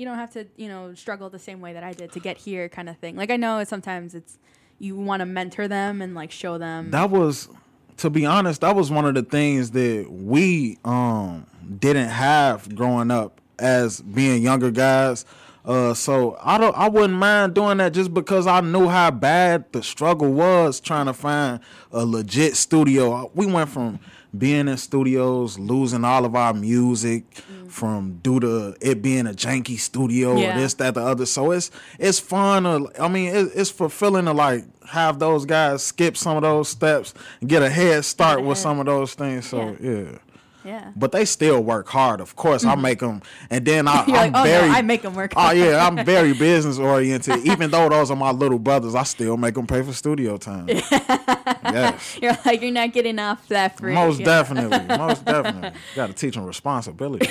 you 0.00 0.06
don't 0.06 0.16
have 0.16 0.32
to, 0.32 0.46
you 0.56 0.66
know, 0.66 0.94
struggle 0.94 1.28
the 1.28 1.38
same 1.38 1.60
way 1.60 1.74
that 1.74 1.84
I 1.84 1.92
did 1.92 2.10
to 2.12 2.20
get 2.20 2.38
here, 2.38 2.70
kind 2.70 2.88
of 2.88 2.96
thing. 2.96 3.16
Like 3.16 3.30
I 3.30 3.36
know 3.36 3.62
sometimes 3.64 4.14
it's 4.14 4.38
you 4.78 4.96
want 4.96 5.20
to 5.20 5.26
mentor 5.26 5.68
them 5.68 6.00
and 6.00 6.14
like 6.14 6.30
show 6.30 6.56
them. 6.56 6.90
That 6.90 7.10
was, 7.10 7.50
to 7.98 8.08
be 8.08 8.24
honest, 8.24 8.62
that 8.62 8.74
was 8.74 8.90
one 8.90 9.04
of 9.04 9.14
the 9.14 9.22
things 9.22 9.72
that 9.72 10.06
we 10.10 10.78
um 10.86 11.46
didn't 11.78 12.08
have 12.08 12.74
growing 12.74 13.10
up 13.10 13.42
as 13.58 14.00
being 14.00 14.42
younger 14.42 14.70
guys. 14.70 15.26
Uh, 15.66 15.92
so 15.92 16.38
I 16.42 16.56
don't, 16.56 16.74
I 16.74 16.88
wouldn't 16.88 17.18
mind 17.18 17.54
doing 17.54 17.76
that 17.76 17.92
just 17.92 18.14
because 18.14 18.46
I 18.46 18.62
knew 18.62 18.88
how 18.88 19.10
bad 19.10 19.70
the 19.72 19.82
struggle 19.82 20.32
was 20.32 20.80
trying 20.80 21.04
to 21.04 21.12
find 21.12 21.60
a 21.92 22.06
legit 22.06 22.56
studio. 22.56 23.30
We 23.34 23.44
went 23.44 23.68
from 23.68 24.00
being 24.36 24.68
in 24.68 24.76
studios, 24.78 25.58
losing 25.58 26.04
all 26.04 26.24
of 26.24 26.34
our 26.34 26.54
music, 26.54 27.24
from 27.70 28.18
due 28.22 28.40
to 28.40 28.76
it 28.80 29.00
being 29.02 29.26
a 29.26 29.30
janky 29.32 29.78
studio 29.78 30.36
Yeah. 30.36 30.56
or 30.56 30.60
this, 30.60 30.74
that, 30.74 30.94
the 30.94 31.00
other. 31.02 31.26
So 31.26 31.50
it's 31.52 31.70
it's 31.98 32.18
fun. 32.20 32.64
To, 32.64 32.90
I 33.00 33.08
mean, 33.08 33.34
it, 33.34 33.50
it's 33.54 33.70
fulfilling 33.70 34.24
to 34.26 34.32
like 34.32 34.64
have 34.86 35.18
those 35.18 35.44
guys 35.46 35.82
skip 35.82 36.16
some 36.16 36.36
of 36.36 36.42
those 36.42 36.68
steps 36.68 37.14
and 37.40 37.48
get 37.48 37.62
a 37.62 37.70
head 37.70 38.04
start 38.04 38.42
with 38.42 38.58
some 38.58 38.80
of 38.80 38.86
those 38.86 39.14
things. 39.14 39.46
So 39.46 39.76
yeah. 39.80 40.18
Yeah. 40.64 40.92
But 40.96 41.12
they 41.12 41.24
still 41.24 41.62
work 41.62 41.88
hard. 41.88 42.20
Of 42.20 42.36
course, 42.36 42.64
I 42.64 42.74
make 42.74 42.98
them, 43.00 43.22
and 43.50 43.64
then 43.64 43.88
I, 43.88 44.02
I'm 44.06 44.12
like, 44.12 44.32
oh 44.34 44.42
very. 44.44 44.68
no, 44.68 44.74
I 44.74 44.82
make 44.82 45.02
them 45.02 45.14
work. 45.14 45.32
Oh 45.36 45.50
yeah, 45.62 45.86
I'm 45.86 46.04
very 46.04 46.32
business 46.32 46.78
oriented. 46.78 47.46
Even 47.46 47.70
though 47.70 47.88
those 47.88 48.10
are 48.10 48.16
my 48.16 48.30
little 48.30 48.58
brothers, 48.58 48.94
I 48.94 49.02
still 49.04 49.36
make 49.36 49.54
them 49.54 49.66
pay 49.66 49.82
for 49.82 49.92
studio 49.92 50.36
time. 50.36 50.68
yes, 50.68 52.18
You're 52.20 52.36
like 52.44 52.62
you're 52.62 52.70
not 52.72 52.92
getting 52.92 53.18
off 53.18 53.46
that 53.48 53.78
free. 53.78 53.94
most 53.94 54.22
definitely, 54.22 54.96
most 54.96 55.24
definitely. 55.24 55.72
Got 55.94 56.08
to 56.08 56.12
teach 56.12 56.34
them 56.34 56.44
responsibility. 56.44 57.28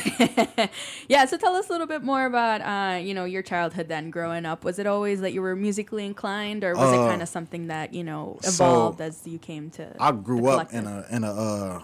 Yeah, 1.08 1.26
so 1.26 1.38
tell 1.38 1.56
us 1.56 1.70
a 1.70 1.72
little 1.72 1.88
bit 1.88 2.04
more 2.04 2.26
about 2.26 2.62
uh, 2.62 2.98
you 2.98 3.14
know 3.14 3.26
your 3.26 3.42
childhood 3.42 3.88
then 3.88 4.10
growing 4.10 4.46
up. 4.46 4.64
Was 4.64 4.80
it 4.80 4.88
always 4.88 5.22
that 5.22 5.34
you 5.34 5.42
were 5.42 5.56
musically 5.56 6.06
inclined, 6.06 6.64
or 6.64 6.74
was 6.76 6.92
it 6.94 7.00
Uh, 7.00 7.08
kind 7.08 7.22
of 7.22 7.30
something 7.30 7.68
that 7.68 7.94
you 7.94 8.04
know 8.04 8.38
so, 8.42 8.50
evolved 8.66 9.02
as 9.02 9.22
you 9.26 9.40
came 9.40 9.70
to? 9.72 9.96
I 10.00 10.12
grew 10.12 10.48
up 10.48 10.74
in 10.74 10.86
a 10.88 11.06
in 11.12 11.24
a 11.24 11.32
uh, 11.32 11.82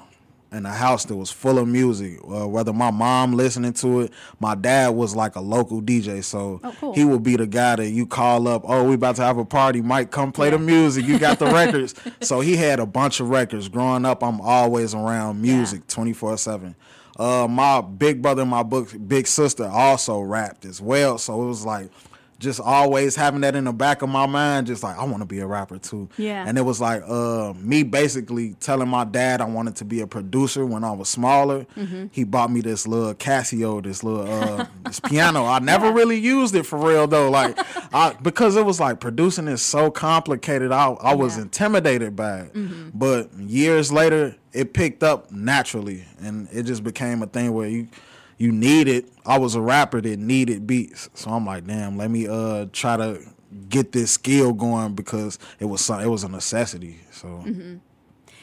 in 0.55 0.65
a 0.65 0.71
house 0.71 1.05
that 1.05 1.15
was 1.15 1.29
full 1.31 1.59
of 1.59 1.67
music. 1.67 2.19
Uh, 2.23 2.47
whether 2.47 2.73
my 2.73 2.89
mom 2.91 3.33
listening 3.33 3.73
to 3.73 4.01
it, 4.01 4.13
my 4.39 4.55
dad 4.55 4.89
was 4.89 5.15
like 5.15 5.35
a 5.35 5.41
local 5.41 5.81
DJ, 5.81 6.23
so 6.23 6.59
Oh, 6.63 6.75
cool. 6.79 6.93
he 6.93 7.03
would 7.05 7.23
be 7.23 7.35
the 7.35 7.45
guy 7.47 7.75
that 7.75 7.89
you 7.89 8.05
call 8.07 8.47
up. 8.47 8.63
Oh, 8.65 8.83
we 8.87 8.95
about 8.95 9.17
to 9.17 9.23
have 9.23 9.37
a 9.37 9.45
party. 9.45 9.81
Mike, 9.81 10.11
come 10.11 10.31
play 10.31 10.49
the 10.49 10.57
music. 10.59 11.05
You 11.05 11.19
got 11.19 11.39
the 11.39 11.45
records. 11.51 11.93
So 12.21 12.39
he 12.39 12.55
had 12.55 12.79
a 12.79 12.85
bunch 12.85 13.19
of 13.19 13.29
records. 13.29 13.67
Growing 13.69 14.05
up, 14.05 14.23
I'm 14.23 14.41
always 14.41 14.95
around 14.95 15.41
music, 15.41 15.87
twenty 15.87 16.13
four 16.13 16.37
seven. 16.37 16.75
Uh, 17.17 17.47
my 17.49 17.79
big 17.81 18.21
brother 18.21 18.41
and 18.41 18.51
my 18.51 18.61
book, 18.63 18.89
big 19.07 19.25
sister 19.27 19.65
also 19.65 20.19
rapped 20.19 20.65
as 20.65 20.81
well. 20.81 21.17
So 21.17 21.41
it 21.43 21.45
was 21.47 21.65
like 21.65 21.89
just 22.39 22.59
always 22.59 23.15
having 23.15 23.41
that 23.41 23.55
in 23.55 23.63
the 23.63 23.71
back 23.73 24.01
of 24.01 24.09
my 24.09 24.25
mind, 24.25 24.67
just 24.67 24.83
like 24.83 24.97
I 24.97 25.03
want 25.05 25.19
to 25.21 25.25
be 25.25 25.39
a 25.39 25.47
rapper 25.47 25.77
too. 25.77 26.09
Yeah. 26.17 26.43
And 26.47 26.57
it 26.57 26.63
was 26.63 26.81
like 26.81 27.01
uh, 27.07 27.53
me 27.57 27.83
basically 27.83 28.55
telling 28.55 28.89
my 28.89 29.05
dad 29.05 29.41
I 29.41 29.45
wanted 29.45 29.75
to 29.77 29.85
be 29.85 30.01
a 30.01 30.07
producer 30.07 30.65
when 30.65 30.83
I 30.83 30.91
was 30.91 31.07
smaller. 31.09 31.65
Mm-hmm. 31.77 32.07
He 32.11 32.23
bought 32.23 32.51
me 32.51 32.61
this 32.61 32.85
little 32.87 33.13
Casio, 33.13 33.81
this 33.81 34.03
little 34.03 34.29
uh, 34.31 34.65
this 34.85 34.99
piano. 34.99 35.45
I 35.45 35.59
never 35.59 35.91
really 35.91 36.17
used 36.19 36.55
it 36.55 36.65
for 36.65 36.77
real 36.77 37.07
though, 37.07 37.29
like 37.29 37.57
I, 37.93 38.15
because 38.21 38.55
it 38.57 38.65
was 38.65 38.79
like 38.79 38.99
producing 38.99 39.47
is 39.47 39.61
so 39.61 39.89
complicated. 39.91 40.71
I 40.71 40.87
I 40.89 41.13
was 41.15 41.33
Yeah. 41.33 41.35
Mm-hmm. 41.37 41.41
intimidated 41.43 42.15
by 42.15 42.39
it. 42.39 42.51
But 42.93 43.33
years 43.39 43.91
later, 43.91 44.35
it 44.53 44.73
picked 44.73 45.03
up 45.03 45.31
naturally, 45.31 46.05
and 46.19 46.47
it 46.51 46.63
just 46.63 46.83
became 46.83 47.21
a 47.23 47.27
thing 47.27 47.53
where 47.53 47.67
you 47.67 47.87
you 48.37 48.51
needed. 48.51 49.09
I 49.25 49.39
was 49.39 49.55
a 49.55 49.61
rapper 49.61 50.01
that 50.01 50.19
needed 50.19 50.67
beats, 50.67 51.09
so 51.13 51.31
I'm 51.31 51.45
like, 51.45 51.65
damn, 51.65 51.97
let 51.97 52.09
me 52.11 52.27
uh 52.27 52.67
try 52.71 52.97
to 52.97 53.21
get 53.69 53.91
this 53.93 54.11
skill 54.11 54.51
going 54.53 54.93
because 54.95 55.39
it 55.59 55.65
was 55.65 55.81
some, 55.81 56.01
it 56.01 56.07
was 56.07 56.23
a 56.23 56.29
necessity. 56.29 56.99
So 57.11 57.27
Mm-hmm. 57.27 57.75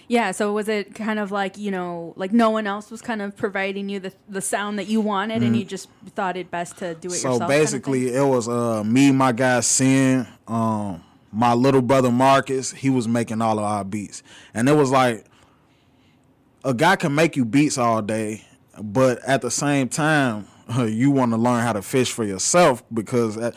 Yeah, 0.08 0.32
so 0.32 0.52
was 0.52 0.68
it 0.68 0.94
kind 0.94 1.18
of 1.18 1.30
like, 1.32 1.56
you 1.56 1.70
know, 1.70 2.12
like 2.16 2.32
no 2.32 2.50
one 2.50 2.66
else 2.66 2.90
was 2.90 3.00
kind 3.00 3.22
of 3.22 3.34
providing 3.34 3.88
you 3.88 3.98
the, 4.00 4.12
the 4.28 4.42
sound 4.42 4.78
that 4.78 4.86
you 4.86 5.00
wanted 5.00 5.42
and 5.42 5.56
you 5.56 5.64
just 5.64 5.88
thought 6.14 6.36
it 6.36 6.50
best 6.50 6.76
to 6.78 6.94
do 6.94 7.08
it 7.08 7.12
Mm-hmm. 7.12 7.16
so 7.16 7.16
yourself? 7.32 7.38
kind 7.38 7.42
of 7.42 7.48
basically, 7.48 8.14
it 8.14 8.22
was 8.24 8.48
uh 8.48 8.82
me, 8.84 9.10
my 9.12 9.32
guy 9.32 9.60
Sin, 9.60 10.26
um, 10.48 11.02
my 11.30 11.54
little 11.54 11.80
brother 11.80 12.10
Marcus. 12.10 12.72
He 12.72 12.90
was 12.90 13.08
making 13.08 13.40
all 13.40 13.58
of 13.58 13.64
our 13.64 13.84
beats, 13.84 14.22
and 14.52 14.68
it 14.68 14.72
was 14.72 14.90
like 14.90 15.24
a 16.64 16.74
guy 16.74 16.96
can 16.96 17.14
make 17.14 17.36
you 17.36 17.44
beats 17.44 17.78
all 17.78 18.02
day, 18.02 18.44
but 18.80 19.18
at 19.24 19.42
the 19.42 19.50
same 19.50 19.88
time, 19.88 20.46
you 20.78 21.10
want 21.10 21.32
to 21.32 21.36
learn 21.36 21.62
how 21.62 21.72
to 21.72 21.82
fish 21.82 22.12
for 22.12 22.24
yourself 22.24 22.82
because 22.92 23.36
uh, 23.36 23.50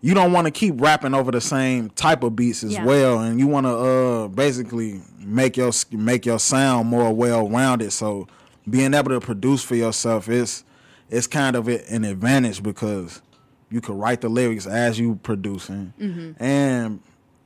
you 0.00 0.14
don't 0.14 0.32
want 0.32 0.46
to 0.46 0.50
keep 0.50 0.80
rapping 0.80 1.14
over 1.14 1.30
the 1.30 1.40
same 1.40 1.90
type 1.90 2.22
of 2.22 2.36
beats 2.36 2.62
as 2.62 2.72
Yeah. 2.74 2.84
well, 2.84 3.20
and 3.20 3.38
you 3.40 3.46
want 3.46 3.66
to 3.66 3.70
uh 3.70 4.28
basically 4.28 5.00
make 5.20 5.56
your 5.56 5.72
make 5.92 6.24
your 6.26 6.38
sound 6.38 6.88
more 6.88 7.12
well 7.12 7.48
rounded. 7.48 7.92
So 7.92 8.26
being 8.68 8.94
able 8.94 9.10
to 9.10 9.20
produce 9.20 9.62
for 9.62 9.74
yourself 9.74 10.28
is 10.28 10.64
it's 11.10 11.26
kind 11.26 11.56
of 11.56 11.68
an 11.68 12.04
advantage 12.04 12.62
because 12.62 13.22
you 13.70 13.80
can 13.80 13.96
write 13.98 14.20
the 14.20 14.28
lyrics 14.28 14.66
as 14.66 14.98
you 14.98 15.16
producing, 15.22 15.92
and 16.38 17.00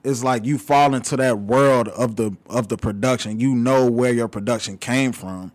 it's 0.05 0.23
like 0.25 0.45
you 0.45 0.59
fall 0.59 0.95
into 0.95 1.17
that 1.17 1.39
world 1.39 1.89
of 1.89 2.17
the 2.17 2.37
of 2.49 2.69
the 2.69 2.77
production. 2.77 3.41
You 3.41 3.55
know 3.55 3.91
where 3.91 4.13
your 4.13 4.29
production 4.29 4.77
came 4.79 5.13
from. 5.13 5.53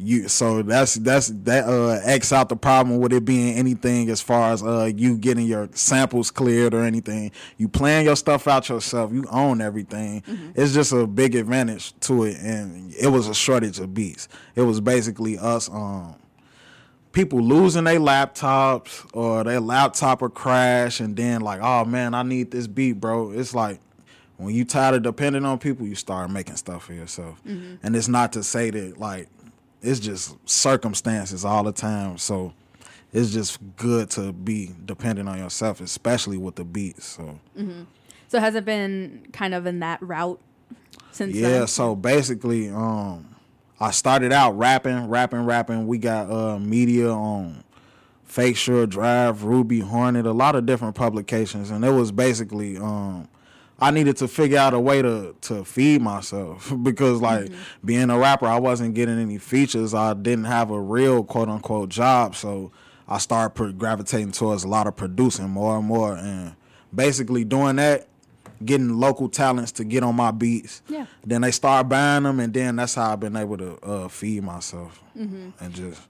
You 0.00 0.28
so 0.28 0.62
that's 0.62 0.94
that's 0.94 1.28
that 1.28 1.64
uh 1.68 2.00
X 2.04 2.32
out 2.32 2.48
the 2.48 2.56
problem 2.56 2.98
with 2.98 3.12
it 3.12 3.24
being 3.24 3.56
anything 3.56 4.08
as 4.10 4.20
far 4.20 4.52
as 4.52 4.62
uh 4.62 4.90
you 4.94 5.18
getting 5.18 5.46
your 5.46 5.68
samples 5.72 6.30
cleared 6.30 6.72
or 6.72 6.84
anything. 6.84 7.32
You 7.56 7.68
plan 7.68 8.04
your 8.04 8.14
stuff 8.14 8.46
out 8.46 8.68
yourself. 8.68 9.12
You 9.12 9.24
own 9.30 9.60
everything. 9.60 10.22
It's 10.54 10.72
just 10.72 10.92
a 10.92 11.06
big 11.06 11.34
advantage 11.34 11.98
to 12.00 12.24
it, 12.24 12.38
and 12.38 12.94
it 12.94 13.08
was 13.08 13.26
a 13.28 13.34
shortage 13.34 13.80
of 13.80 13.92
beats. 13.92 14.28
It 14.54 14.62
was 14.62 14.80
basically 14.80 15.36
us 15.36 15.68
um 15.68 16.14
people 17.10 17.40
losing 17.40 17.84
their 17.84 17.98
laptops 17.98 19.04
or 19.12 19.42
their 19.42 19.60
laptop 19.60 20.22
or 20.22 20.30
crash 20.30 21.00
and 21.00 21.16
then 21.16 21.40
like 21.40 21.58
oh 21.60 21.84
man 21.84 22.14
i 22.14 22.22
need 22.22 22.50
this 22.50 22.66
beat 22.66 22.92
bro 22.92 23.32
it's 23.32 23.54
like 23.54 23.80
when 24.36 24.54
you 24.54 24.64
tired 24.64 24.94
of 24.94 25.02
depending 25.02 25.44
on 25.44 25.58
people 25.58 25.86
you 25.86 25.94
start 25.94 26.30
making 26.30 26.54
stuff 26.54 26.84
for 26.84 26.92
yourself 26.92 27.40
and 27.82 27.96
it's 27.96 28.08
not 28.08 28.32
to 28.34 28.42
say 28.44 28.70
that 28.70 28.98
like 28.98 29.26
it's 29.82 30.00
just 30.00 30.36
circumstances 30.48 31.44
all 31.44 31.62
the 31.62 31.72
time 31.72 32.18
so 32.18 32.52
it's 33.12 33.30
just 33.30 33.58
good 33.76 34.10
to 34.10 34.32
be 34.32 34.70
dependent 34.84 35.28
on 35.28 35.38
yourself 35.38 35.80
especially 35.80 36.36
with 36.36 36.56
the 36.56 36.64
beats 36.64 37.06
so 37.06 37.38
So 38.28 38.40
has 38.40 38.54
it 38.54 38.64
been 38.64 39.26
kind 39.32 39.54
of 39.54 39.66
in 39.66 39.80
that 39.80 40.02
route 40.02 40.40
since 41.12 41.34
yeah, 41.34 41.48
then? 41.50 41.66
so 41.66 41.96
basically, 41.96 42.68
um, 42.68 43.34
I 43.80 43.90
started 43.90 44.32
out 44.32 44.58
rapping, 44.58 45.08
rapping, 45.08 45.40
rapping. 45.46 45.86
We 45.86 45.96
got 45.98 46.30
uh 46.30 46.58
media 46.58 47.08
on 47.10 47.64
Fake 48.24 48.56
Shore 48.56 48.86
Drive, 48.86 49.44
Ruby 49.44 49.80
Hornet, 49.80 50.26
a 50.26 50.32
lot 50.32 50.54
of 50.56 50.66
different 50.66 50.94
publications, 50.94 51.70
and 51.70 51.84
it 51.84 51.90
was 51.90 52.12
basically 52.12 52.76
um 52.76 53.28
I 53.80 53.90
needed 53.92 54.16
to 54.18 54.28
figure 54.28 54.58
out 54.58 54.74
a 54.74 54.80
way 54.80 55.02
to 55.02 55.34
to 55.42 55.64
feed 55.64 56.02
myself 56.02 56.72
because 56.82 57.20
like 57.20 57.50
being 57.84 58.10
a 58.10 58.18
rapper, 58.18 58.46
I 58.46 58.58
wasn't 58.58 58.94
getting 58.94 59.18
any 59.18 59.38
features. 59.38 59.94
I 59.94 60.14
didn't 60.14 60.44
have 60.46 60.70
a 60.70 60.80
real 60.80 61.22
quote 61.24 61.48
unquote 61.48 61.88
job, 61.88 62.34
so 62.34 62.72
I 63.06 63.18
started 63.18 63.54
pro- 63.54 63.72
gravitating 63.72 64.32
towards 64.32 64.64
a 64.64 64.68
lot 64.68 64.86
of 64.86 64.96
producing 64.96 65.48
more 65.48 65.76
and 65.78 65.86
more, 65.86 66.14
and 66.16 66.54
basically 66.94 67.44
doing 67.44 67.76
that, 67.76 68.08
getting 68.64 68.98
local 68.98 69.28
talents 69.28 69.72
to 69.72 69.84
get 69.84 70.02
on 70.02 70.16
my 70.16 70.30
beats. 70.32 70.82
Yeah. 70.88 71.06
Then 71.24 71.42
they 71.42 71.52
start 71.52 71.88
buying 71.88 72.24
them, 72.24 72.40
and 72.40 72.52
then 72.52 72.76
that's 72.76 72.96
how 72.96 73.12
I've 73.12 73.20
been 73.20 73.36
able 73.36 73.56
to 73.58 73.76
uh, 73.82 74.08
feed 74.08 74.42
myself 74.42 75.02
Mm-hmm. 75.16 75.50
and 75.64 75.74
just 75.74 76.00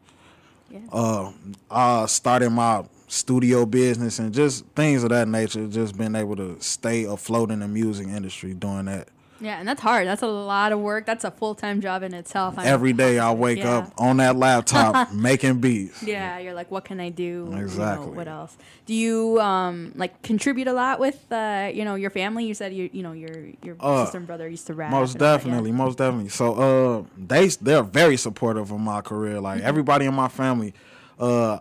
Yeah. 0.70 0.80
uh, 0.92 1.32
uh, 1.70 2.06
started 2.06 2.50
my 2.50 2.84
studio 3.08 3.66
business 3.66 4.18
and 4.18 4.32
just 4.32 4.64
things 4.76 5.02
of 5.02 5.10
that 5.10 5.26
nature. 5.28 5.66
Just 5.66 5.96
being 5.98 6.14
able 6.14 6.36
to 6.36 6.56
stay 6.60 7.04
afloat 7.04 7.50
in 7.50 7.60
the 7.60 7.68
music 7.68 8.06
industry 8.08 8.54
doing 8.54 8.84
that. 8.86 9.08
Yeah, 9.40 9.60
and 9.60 9.68
that's 9.68 9.80
hard. 9.80 10.08
That's 10.08 10.22
a 10.22 10.26
lot 10.26 10.72
of 10.72 10.80
work. 10.80 11.06
That's 11.06 11.22
a 11.22 11.30
full 11.30 11.54
time 11.54 11.80
job 11.80 12.02
in 12.02 12.12
itself. 12.12 12.58
I. 12.58 12.64
Every 12.66 12.92
day 12.92 13.20
I 13.20 13.30
wake 13.32 13.58
Yeah. 13.58 13.78
up 13.78 13.92
on 13.96 14.16
that 14.16 14.34
laptop 14.34 15.12
making 15.14 15.60
beats. 15.60 16.02
Yeah, 16.02 16.38
you're 16.38 16.54
like, 16.54 16.72
what 16.72 16.84
can 16.84 16.98
I 16.98 17.10
do? 17.10 17.22
You 17.22 17.44
know, 17.50 17.58
Exactly. 17.58 18.16
what 18.16 18.26
else? 18.26 18.56
Do 18.86 18.94
you 18.94 19.40
um 19.40 19.92
like 19.94 20.20
contribute 20.22 20.66
a 20.66 20.72
lot 20.72 20.98
with 20.98 21.24
uh 21.30 21.70
you 21.72 21.84
know 21.84 21.94
your 21.94 22.10
family? 22.10 22.46
You 22.46 22.54
said 22.54 22.74
you 22.74 22.90
you 22.92 23.04
know 23.04 23.12
your 23.12 23.44
your 23.62 23.76
Uh, 23.78 24.06
sister 24.06 24.18
and 24.18 24.26
brother 24.26 24.48
used 24.48 24.66
to 24.66 24.74
rap. 24.74 24.90
Most 24.90 25.16
that, 25.18 25.24
yeah. 25.24 25.36
definitely, 25.36 25.70
most 25.70 25.98
definitely. 25.98 26.30
So 26.30 26.54
uh 26.54 27.04
they 27.16 27.46
they're 27.46 27.84
very 27.84 28.16
supportive 28.16 28.72
of 28.72 28.80
my 28.80 29.02
career. 29.02 29.40
Like 29.40 29.58
Mm-hmm. 29.58 29.68
everybody 29.68 30.06
in 30.06 30.14
my 30.14 30.26
family, 30.28 30.74
uh 31.20 31.60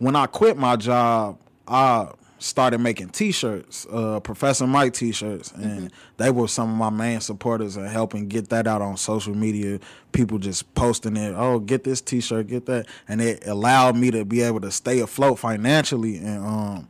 when 0.00 0.16
I 0.16 0.26
quit 0.26 0.56
my 0.56 0.74
job, 0.76 1.38
I 1.68 2.08
started 2.38 2.78
making 2.80 3.10
t-shirts, 3.10 3.86
uh 3.92 4.18
Professor 4.20 4.66
Mike 4.66 4.94
t-shirts 4.94 5.52
and 5.52 5.64
Mm-hmm. 5.64 5.86
they 6.16 6.30
were 6.30 6.48
some 6.48 6.70
of 6.70 6.76
my 6.76 6.88
main 6.88 7.20
supporters 7.20 7.76
and 7.76 7.86
helping 7.86 8.28
get 8.28 8.48
that 8.48 8.66
out 8.66 8.80
on 8.80 8.96
social 8.96 9.34
media. 9.34 9.78
People 10.12 10.38
just 10.38 10.72
posting 10.74 11.16
it, 11.18 11.34
"Oh, 11.36 11.58
get 11.58 11.84
this 11.84 12.00
t-shirt, 12.00 12.46
get 12.46 12.64
that." 12.64 12.86
And 13.08 13.20
it 13.20 13.46
allowed 13.46 13.94
me 13.96 14.10
to 14.12 14.24
be 14.24 14.40
able 14.40 14.60
to 14.62 14.70
stay 14.70 15.00
afloat 15.00 15.38
financially 15.38 16.16
and 16.16 16.44
um 16.44 16.88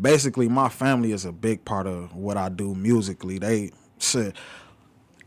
basically 0.00 0.48
my 0.48 0.68
family 0.68 1.12
is 1.12 1.24
a 1.24 1.32
big 1.32 1.64
part 1.64 1.86
of 1.86 2.14
what 2.16 2.36
I 2.36 2.48
do 2.48 2.74
musically. 2.74 3.38
They 3.38 3.70
shit. 4.00 4.34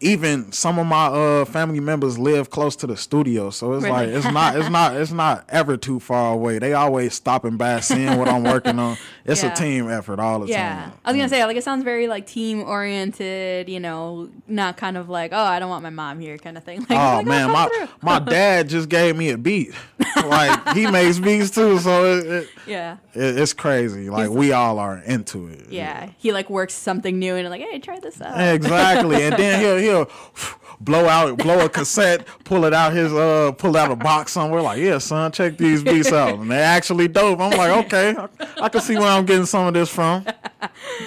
Even 0.03 0.51
some 0.51 0.77
of 0.79 0.86
my 0.86 1.05
uh 1.07 1.45
family 1.45 1.79
members 1.79 2.19
live 2.19 2.50
close 2.50 2.75
to 2.77 2.88
the 2.88 2.98
studio, 2.98 3.50
so 3.50 3.74
it's 3.74 3.83
Really? 3.83 3.95
like 3.95 4.10
it's 4.10 4.31
not 4.31 4.55
it's 4.57 4.69
not 4.69 4.95
it's 4.98 5.12
not 5.12 5.45
ever 5.50 5.77
too 5.77 6.00
far 6.00 6.33
away. 6.33 6.60
They 6.60 6.74
always 6.74 7.13
stopping 7.13 7.57
by, 7.57 7.79
seeing 7.79 8.17
what 8.19 8.27
I'm 8.27 8.43
working 8.43 8.77
on. 8.79 8.98
It's 9.25 9.41
Yeah. 9.41 9.53
a 9.53 9.55
team 9.55 9.89
effort 9.89 10.19
all 10.19 10.39
the 10.41 10.48
Yeah, 10.48 10.75
time. 10.83 10.93
I 11.05 11.12
was 11.12 11.15
gonna 11.17 11.29
say 11.29 11.45
like 11.45 11.55
it 11.55 11.63
sounds 11.63 11.86
very 11.86 12.07
like 12.07 12.27
team 12.27 12.62
oriented. 12.63 13.69
You 13.69 13.79
know, 13.79 14.29
not 14.48 14.75
kind 14.77 14.98
of 14.98 15.07
like 15.10 15.31
oh 15.33 15.38
I 15.38 15.60
don't 15.60 15.69
want 15.69 15.83
my 15.83 15.89
mom 15.89 16.19
here 16.19 16.38
kind 16.38 16.57
of 16.57 16.63
thing. 16.65 16.79
Like, 16.89 17.00
Oh 17.00 17.17
like, 17.19 17.25
man, 17.25 17.50
my 17.51 17.67
through. 17.67 17.88
my 18.01 18.19
dad 18.38 18.67
just 18.67 18.89
gave 18.89 19.15
me 19.15 19.29
a 19.29 19.38
beat. 19.38 19.74
like 20.25 20.75
he 20.75 20.86
makes 20.91 21.19
beats 21.19 21.50
too, 21.51 21.79
so 21.79 22.05
it, 22.05 22.25
it, 22.27 22.50
yeah. 22.67 22.98
it 23.13 23.38
it's 23.39 23.53
crazy. 23.53 24.10
Like 24.10 24.29
we 24.29 24.51
all 24.51 24.77
are 24.79 24.98
into 24.98 25.48
it. 25.48 25.67
Yeah, 25.69 26.10
he 26.17 26.33
like 26.33 26.50
works 26.50 26.74
something 26.74 27.17
new 27.17 27.36
and 27.36 27.50
like, 27.50 27.62
hey, 27.62 27.79
try 27.79 28.00
this 28.00 28.22
out. 28.22 28.38
Exactly, 28.55 29.24
and 29.24 29.36
then 29.38 29.60
he'll 29.62 29.77
he'll 29.77 29.92
blow 30.83 31.07
out 31.07 31.38
blow 31.38 31.65
a 31.65 31.69
cassette, 31.69 32.27
pull 32.43 32.65
it 32.65 32.73
out 32.73 32.93
his 32.93 33.13
uh 33.13 33.51
pull 33.53 33.75
out 33.77 33.91
a 33.91 33.95
box 33.95 34.31
somewhere. 34.33 34.62
Like, 34.62 34.79
yeah, 34.79 34.97
son, 34.97 35.31
check 35.31 35.57
these 35.57 35.83
beats 35.83 36.12
out, 36.12 36.39
and 36.39 36.51
they're 36.51 36.63
actually 36.63 37.07
dope. 37.07 37.39
I'm 37.39 37.51
like, 37.51 37.85
okay, 37.85 38.15
I, 38.17 38.63
I 38.63 38.69
can 38.69 38.81
see 38.81 38.97
where 38.97 39.07
I'm 39.07 39.25
getting 39.25 39.45
some 39.45 39.67
of 39.67 39.73
this 39.73 39.89
from. 39.89 40.25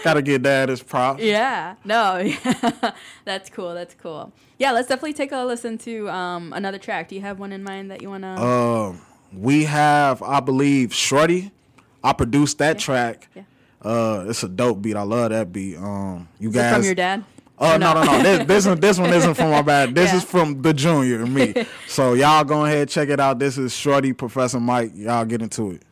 Got 0.02 0.14
to 0.14 0.22
get 0.22 0.42
dad 0.42 0.68
his 0.68 0.82
props. 0.82 1.22
Yeah, 1.22 1.76
no, 1.84 2.18
yeah. 2.18 2.92
that's 3.24 3.50
cool. 3.50 3.74
That's 3.74 3.94
cool. 3.94 4.32
Yeah, 4.58 4.72
let's 4.72 4.88
definitely 4.88 5.14
take 5.14 5.32
a 5.32 5.44
listen 5.44 5.78
to 5.78 6.08
um, 6.08 6.52
another 6.52 6.78
track. 6.78 7.08
Do 7.08 7.14
you 7.14 7.20
have 7.20 7.38
one 7.38 7.52
in 7.52 7.62
mind 7.62 7.90
that 7.90 8.02
you 8.02 8.08
wanna? 8.08 8.40
Um, 8.40 9.02
we 9.32 9.64
have, 9.64 10.22
I 10.22 10.40
believe, 10.40 10.94
Shorty. 10.94 11.52
I 12.02 12.12
produced 12.12 12.58
that 12.58 12.78
track. 12.78 13.28
Yeah. 13.34 13.42
Uh, 13.82 14.24
it's 14.28 14.42
a 14.42 14.48
dope 14.48 14.80
beat. 14.82 14.96
I 14.96 15.02
love 15.02 15.30
that 15.30 15.52
beat. 15.52 15.76
Um, 15.76 16.28
you 16.38 16.48
Is 16.48 16.56
it 16.56 16.58
guys 16.58 16.74
from 16.74 16.84
your 16.84 16.94
dad? 16.94 17.24
Oh 17.58 17.74
Or 17.74 17.78
no 17.78 17.94
no 17.94 18.04
no! 18.04 18.22
This 18.22 18.46
this 18.46 18.66
one 18.66 18.80
this 18.80 18.98
one 18.98 19.12
isn't 19.14 19.34
from 19.34 19.50
my 19.50 19.62
bad. 19.62 19.94
This 19.94 20.10
Yeah. 20.10 20.18
is 20.18 20.24
from 20.24 20.60
the 20.60 20.74
junior 20.74 21.24
me. 21.26 21.54
so 21.88 22.12
y'all 22.12 22.44
go 22.44 22.66
ahead 22.66 22.88
check 22.90 23.08
it 23.08 23.18
out. 23.18 23.38
This 23.38 23.56
is 23.56 23.74
Shorty 23.74 24.12
Professor 24.12 24.60
Mike. 24.60 24.92
Y'all 24.94 25.24
get 25.24 25.40
into 25.40 25.70
it. 25.70 25.82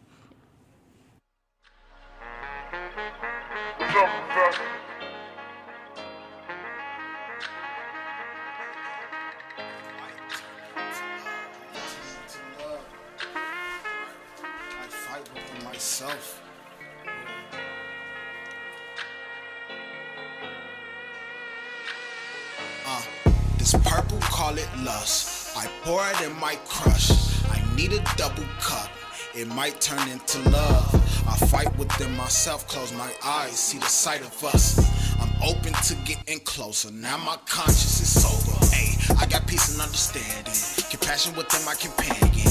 Call 24.54 24.62
it 24.62 24.84
lust. 24.84 25.56
I 25.56 25.68
pour 25.82 26.00
it 26.11 26.20
in 26.23 26.38
my 26.38 26.56
crush. 26.66 27.11
I 27.50 27.61
need 27.76 27.92
a 27.92 28.02
double 28.16 28.44
cup. 28.61 28.90
It 29.34 29.49
might 29.49 29.80
turn 29.80 30.08
into 30.08 30.38
love. 30.50 30.94
I 31.26 31.37
fight 31.46 31.76
within 31.76 32.16
myself, 32.16 32.68
close 32.68 32.92
my 32.92 33.11
eyes, 33.25 33.58
see 33.58 33.78
the 33.78 33.87
sight 33.87 34.20
of 34.20 34.44
us. 34.44 34.78
I'm 35.20 35.30
open 35.42 35.73
to 35.73 35.94
getting 36.04 36.40
closer. 36.40 36.92
Now 36.92 37.16
my 37.18 37.37
conscience 37.46 38.00
is 38.00 38.23
sober. 38.23 38.66
Hey, 38.66 38.94
I 39.18 39.26
got 39.26 39.46
peace 39.46 39.73
and 39.73 39.82
understanding. 39.82 40.54
Compassion 40.90 41.34
within 41.34 41.64
my 41.64 41.75
companion. 41.75 42.49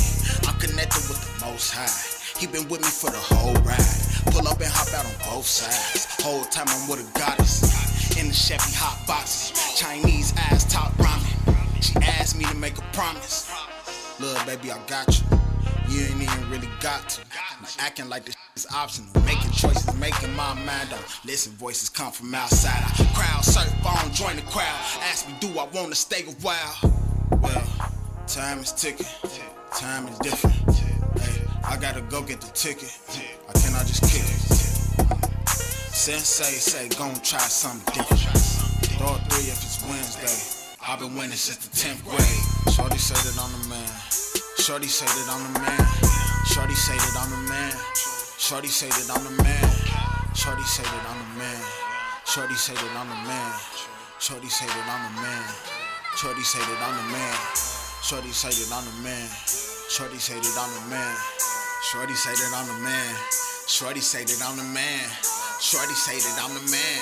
I'm 0.48 0.60
connected 0.60 1.04
with 1.08 1.22
the 1.24 1.46
most 1.46 1.72
high. 1.72 2.40
He 2.40 2.48
been 2.48 2.68
with 2.68 2.82
me 2.82 2.88
for 2.88 3.12
the 3.12 3.24
whole 3.32 3.54
ride. 3.64 4.34
Pull 4.34 4.48
up 4.48 4.60
and 4.60 4.72
hop 4.72 4.92
out 4.98 5.06
on 5.06 5.36
both 5.36 5.46
sides. 5.46 6.08
Whole 6.22 6.44
time 6.46 6.68
I'm 6.68 6.90
with 6.90 7.00
a 7.00 7.20
goddess. 7.20 8.18
In 8.20 8.28
the 8.28 8.34
Chevy 8.34 8.76
hot 8.76 9.08
boxes. 9.08 9.80
Chinese 9.80 10.34
ass 10.38 10.66
top. 10.72 10.93
She 11.84 11.96
asked 11.98 12.38
me 12.38 12.46
to 12.46 12.56
make 12.56 12.78
a 12.78 12.82
promise. 12.94 13.52
Little 14.18 14.46
baby, 14.46 14.72
I 14.72 14.80
got 14.88 15.06
you. 15.20 15.26
You 15.90 16.06
ain't 16.06 16.22
even 16.22 16.50
really 16.50 16.70
got 16.80 17.10
to. 17.10 17.22
I'm 17.60 17.66
acting 17.78 18.08
like 18.08 18.24
this 18.24 18.38
is 18.56 18.66
optional. 18.74 19.10
Making 19.26 19.52
choices, 19.52 19.94
making 20.00 20.34
my 20.34 20.54
mind 20.54 20.94
up. 20.94 21.02
Listen, 21.26 21.52
voices 21.54 21.90
come 21.90 22.14
from 22.14 22.34
outside. 22.34 22.82
I 22.86 23.04
crowd 23.14 23.44
surf 23.44 23.86
I 23.86 24.02
don't 24.02 24.14
join 24.14 24.38
the 24.38 24.44
crowd. 24.44 24.80
Ask 25.12 25.28
me, 25.28 25.36
do 25.42 25.60
I 25.60 25.68
wanna 25.74 25.96
stay 25.96 26.22
a 26.22 26.32
while? 26.42 26.74
Well, 27.42 27.64
time 28.28 28.60
is 28.60 28.72
ticking. 28.72 29.06
Time 29.76 30.08
is 30.08 30.18
different. 30.20 30.56
Hey, 31.20 31.42
I 31.66 31.76
gotta 31.76 32.02
go 32.04 32.22
get 32.22 32.40
the 32.40 32.48
ticket. 32.54 32.98
I 33.50 33.60
cannot 33.60 33.86
just 33.88 34.04
kick 34.04 34.24
it. 34.24 34.64
Sensei 35.92 36.46
say, 36.46 36.88
gon' 36.98 37.16
try 37.16 37.40
something 37.40 37.94
different. 37.94 38.22
Throw 38.98 39.16
three 39.28 39.52
if 39.52 39.62
it's 39.62 39.84
Wednesday. 39.90 40.63
I've 40.84 41.00
been 41.00 41.16
winning 41.16 41.40
since 41.40 41.64
the 41.64 41.72
10th 41.72 42.04
grade. 42.04 42.44
Shorty 42.76 43.00
said 43.00 43.16
that 43.16 43.40
I'm 43.40 43.56
the 43.56 43.72
man. 43.72 43.88
Shorty 44.60 44.92
say 44.92 45.08
that 45.08 45.32
I'm 45.32 45.40
the 45.56 45.64
man. 45.64 45.80
Shorty 46.44 46.76
say 46.76 46.92
that 47.00 47.16
I'm 47.24 47.32
the 47.32 47.40
man. 47.48 47.72
Shorty 48.36 48.68
say 48.68 48.92
that 48.92 49.08
I'm 49.16 49.24
the 49.24 49.32
man. 49.40 49.64
Shorty 50.36 50.60
say 50.68 50.84
that 50.84 51.08
I'm 51.08 51.24
the 51.24 51.40
man. 51.40 51.64
Shorty 52.28 52.52
say 52.60 52.76
that 52.76 52.92
I'm 53.00 53.08
the 53.08 53.16
man. 53.24 53.48
Shorty 54.20 54.52
say 54.52 54.68
that 54.68 54.84
I'm 54.84 55.00
the 55.08 55.22
man. 55.24 55.48
Shorty 56.20 56.44
say 56.44 56.60
that 56.60 56.84
I'm 56.84 56.92
the 57.00 57.16
man. 57.16 57.32
Shorty 57.64 58.44
say 58.44 58.60
that 58.60 58.76
I'm 58.76 58.84
the 58.84 59.00
man. 59.00 59.24
Shorty 59.88 60.20
say 60.20 60.36
that 60.36 60.52
I'm 60.52 60.68
the 60.68 60.84
man. 60.84 61.08
Shorty 61.88 62.12
say 62.12 62.36
that 62.36 62.52
I'm 62.52 62.68
the 62.68 62.76
man. 62.84 63.16
Shorty 63.72 64.04
say 64.04 64.28
that 64.28 64.44
I'm 64.44 64.60
the 64.60 64.68
man. 64.76 65.08
Shorty 65.64 65.96
say 65.96 66.20
that 66.20 66.36
I'm 66.44 66.52
the 66.52 66.66
man. 66.68 67.00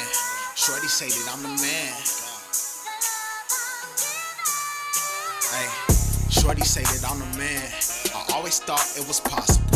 Shorty 0.54 0.86
say 0.86 1.10
that 1.10 1.34
I'm 1.34 1.42
the 1.42 1.50
man. 1.58 2.21
Shorty 6.32 6.64
say 6.64 6.82
that 6.82 7.04
I'm 7.12 7.20
the 7.20 7.28
man. 7.38 7.60
I 8.16 8.40
always 8.40 8.60
thought 8.64 8.80
it 8.96 9.04
was 9.06 9.20
possible. 9.20 9.68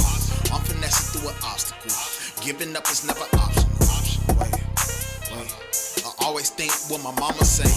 I'm 0.56 0.64
finessing 0.64 1.20
through 1.20 1.28
an 1.28 1.36
obstacle. 1.44 1.92
Giving 2.40 2.72
up 2.80 2.88
is 2.88 3.04
never 3.04 3.28
optional. 3.36 3.76
Wait, 4.40 4.56
wait. 5.36 5.52
I 6.08 6.12
always 6.24 6.50
think 6.50 6.72
what 6.88 7.04
my 7.04 7.12
mama 7.20 7.44
say. 7.44 7.68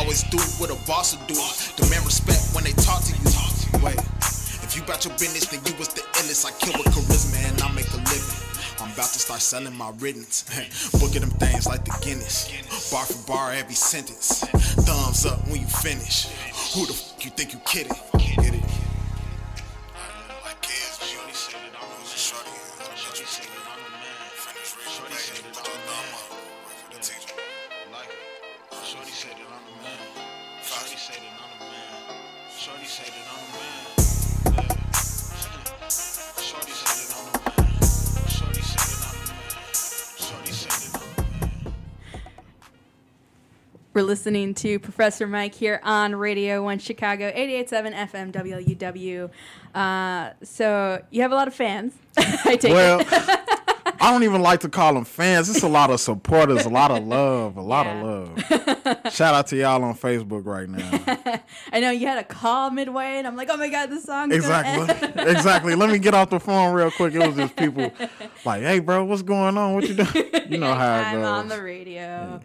Always 0.00 0.24
do 0.32 0.40
what 0.56 0.72
a 0.72 0.78
boss 0.88 1.12
would 1.12 1.28
do. 1.28 1.36
Demand 1.76 2.08
respect 2.08 2.56
when 2.56 2.64
they 2.64 2.72
talk 2.80 3.04
to 3.04 3.12
you. 3.12 3.84
Wait, 3.84 4.00
if 4.64 4.72
you 4.74 4.82
about 4.82 5.04
your 5.04 5.12
business, 5.20 5.44
then 5.52 5.60
you 5.68 5.76
was 5.76 5.92
the 5.92 6.00
illest. 6.24 6.48
I 6.48 6.56
kill 6.56 6.72
with 6.80 6.88
charisma 6.88 7.36
and 7.52 7.60
I 7.60 7.68
make 7.76 7.92
a 7.92 8.00
living. 8.00 8.40
I'm 8.80 8.90
about 8.96 9.12
to 9.12 9.20
start 9.20 9.44
selling 9.44 9.76
my 9.76 9.92
riddance. 10.00 10.48
Booking 10.98 11.20
them 11.20 11.36
things 11.36 11.68
like 11.68 11.84
the 11.84 11.92
Guinness. 12.00 12.48
Bar 12.90 13.04
for 13.04 13.20
bar, 13.28 13.52
every 13.52 13.74
sentence. 13.76 14.40
Thumbs 14.88 15.26
up 15.26 15.46
when 15.48 15.60
you 15.60 15.68
finish. 15.68 16.32
Who 16.72 16.86
the 16.86 16.96
f 16.96 17.24
you 17.24 17.30
think 17.30 17.52
you 17.52 17.60
kidding? 17.68 17.92
Shorty 28.92 29.10
said 29.10 29.32
that 29.32 29.48
I'm 29.48 29.64
the 29.64 29.72
man. 29.82 29.96
Shorty 30.62 30.96
said 30.98 31.16
that 31.16 31.32
I'm 31.40 31.48
the 31.58 31.64
man. 31.64 32.16
Shorty 32.58 32.84
said 32.84 33.06
that 33.06 33.24
I'm 33.32 33.40
the 33.46 33.56
man. 33.56 34.66
Shorty 36.42 36.72
said 36.72 36.98
that 36.98 37.16
I'm 37.16 37.26
the 37.32 37.38
man. 37.48 38.28
Shorty 38.28 38.60
said 38.60 38.84
that 38.84 39.00
I'm 39.08 39.16
the 39.24 39.32
man. 39.32 39.48
Shorty 40.18 40.52
said 40.52 40.76
that 40.76 41.00
I'm 41.00 41.08
the 41.16 41.64
man. 41.64 41.74
We're 43.94 44.02
listening 44.02 44.52
to 44.54 44.78
Professor 44.78 45.26
Mike 45.26 45.54
here 45.54 45.80
on 45.82 46.14
Radio 46.14 46.62
1 46.62 46.78
Chicago, 46.78 47.30
88.7 47.32 47.94
FM 47.94 48.32
WLUW. 48.32 49.30
Uh, 49.74 50.32
so 50.42 51.02
you 51.10 51.22
have 51.22 51.32
a 51.32 51.34
lot 51.34 51.48
of 51.48 51.54
fans, 51.54 51.94
I 52.18 52.56
take 52.56 52.72
Well, 52.74 53.00
it. 53.00 53.40
I 54.02 54.10
don't 54.10 54.24
even 54.24 54.42
like 54.42 54.60
to 54.60 54.68
call 54.68 54.94
them 54.94 55.04
fans. 55.04 55.48
It's 55.48 55.62
a 55.62 55.68
lot 55.68 55.90
of 55.90 56.00
supporters, 56.00 56.66
a 56.66 56.68
lot 56.68 56.90
of 56.90 57.04
love, 57.06 57.56
a 57.56 57.62
lot 57.62 57.86
Yeah. 57.86 58.00
of 58.02 58.84
love. 59.06 59.12
Shout 59.12 59.32
out 59.34 59.46
to 59.48 59.56
y'all 59.56 59.82
on 59.84 59.94
Facebook 59.94 60.44
right 60.44 60.68
now. 60.68 61.40
I 61.72 61.78
know 61.78 61.90
you 61.92 62.06
had 62.08 62.18
a 62.18 62.24
call 62.24 62.70
midway, 62.70 63.18
and 63.18 63.26
I'm 63.28 63.36
like, 63.36 63.48
oh 63.50 63.56
my 63.56 63.68
God, 63.68 63.90
this 63.90 64.02
song. 64.04 64.32
Exactly. 64.32 65.12
exactly. 65.30 65.74
Let 65.76 65.88
me 65.90 65.98
get 66.00 66.14
off 66.14 66.30
the 66.30 66.40
phone 66.40 66.74
real 66.74 66.90
quick. 66.90 67.14
It 67.14 67.24
was 67.24 67.36
just 67.36 67.54
people 67.54 67.92
like, 68.44 68.62
hey, 68.62 68.80
bro, 68.80 69.04
what's 69.04 69.22
going 69.22 69.56
on? 69.56 69.74
What 69.74 69.88
you 69.88 69.94
doing? 69.94 70.30
You 70.48 70.58
know 70.58 70.74
how 70.74 70.96
it 70.98 71.02
I'm 71.04 71.16
goes. 71.20 71.24
on 71.26 71.48
the 71.48 71.62
radio. 71.62 72.40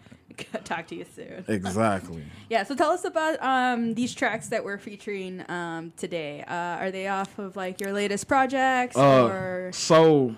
Talk 0.62 0.86
to 0.86 0.94
you 0.94 1.04
soon. 1.16 1.44
Exactly. 1.48 2.22
Yeah, 2.48 2.62
so 2.62 2.76
tell 2.76 2.92
us 2.92 3.04
about 3.04 3.42
um, 3.42 3.94
these 3.94 4.14
tracks 4.14 4.46
that 4.50 4.62
we're 4.64 4.78
featuring 4.78 5.44
um, 5.50 5.92
today. 5.96 6.44
Uh, 6.46 6.52
are 6.54 6.92
they 6.92 7.08
off 7.08 7.36
of 7.40 7.56
like 7.56 7.80
your 7.80 7.92
latest 7.92 8.28
projects 8.28 8.96
Uh, 8.96 9.26
or? 9.26 9.70
so 9.72 10.36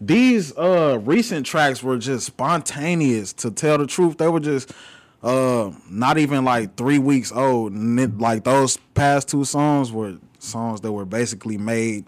these 0.00 0.56
uh 0.56 0.98
recent 1.02 1.44
tracks 1.46 1.82
were 1.82 1.98
just 1.98 2.26
spontaneous 2.26 3.32
to 3.32 3.50
tell 3.50 3.78
the 3.78 3.86
truth 3.86 4.16
they 4.18 4.28
were 4.28 4.38
just 4.40 4.72
uh 5.22 5.70
not 5.90 6.18
even 6.18 6.44
like 6.44 6.76
three 6.76 6.98
weeks 7.00 7.32
old 7.32 7.72
like 8.20 8.44
those 8.44 8.76
past 8.94 9.28
two 9.28 9.44
songs 9.44 9.90
were 9.90 10.16
songs 10.38 10.80
that 10.82 10.92
were 10.92 11.04
basically 11.04 11.58
made 11.58 12.04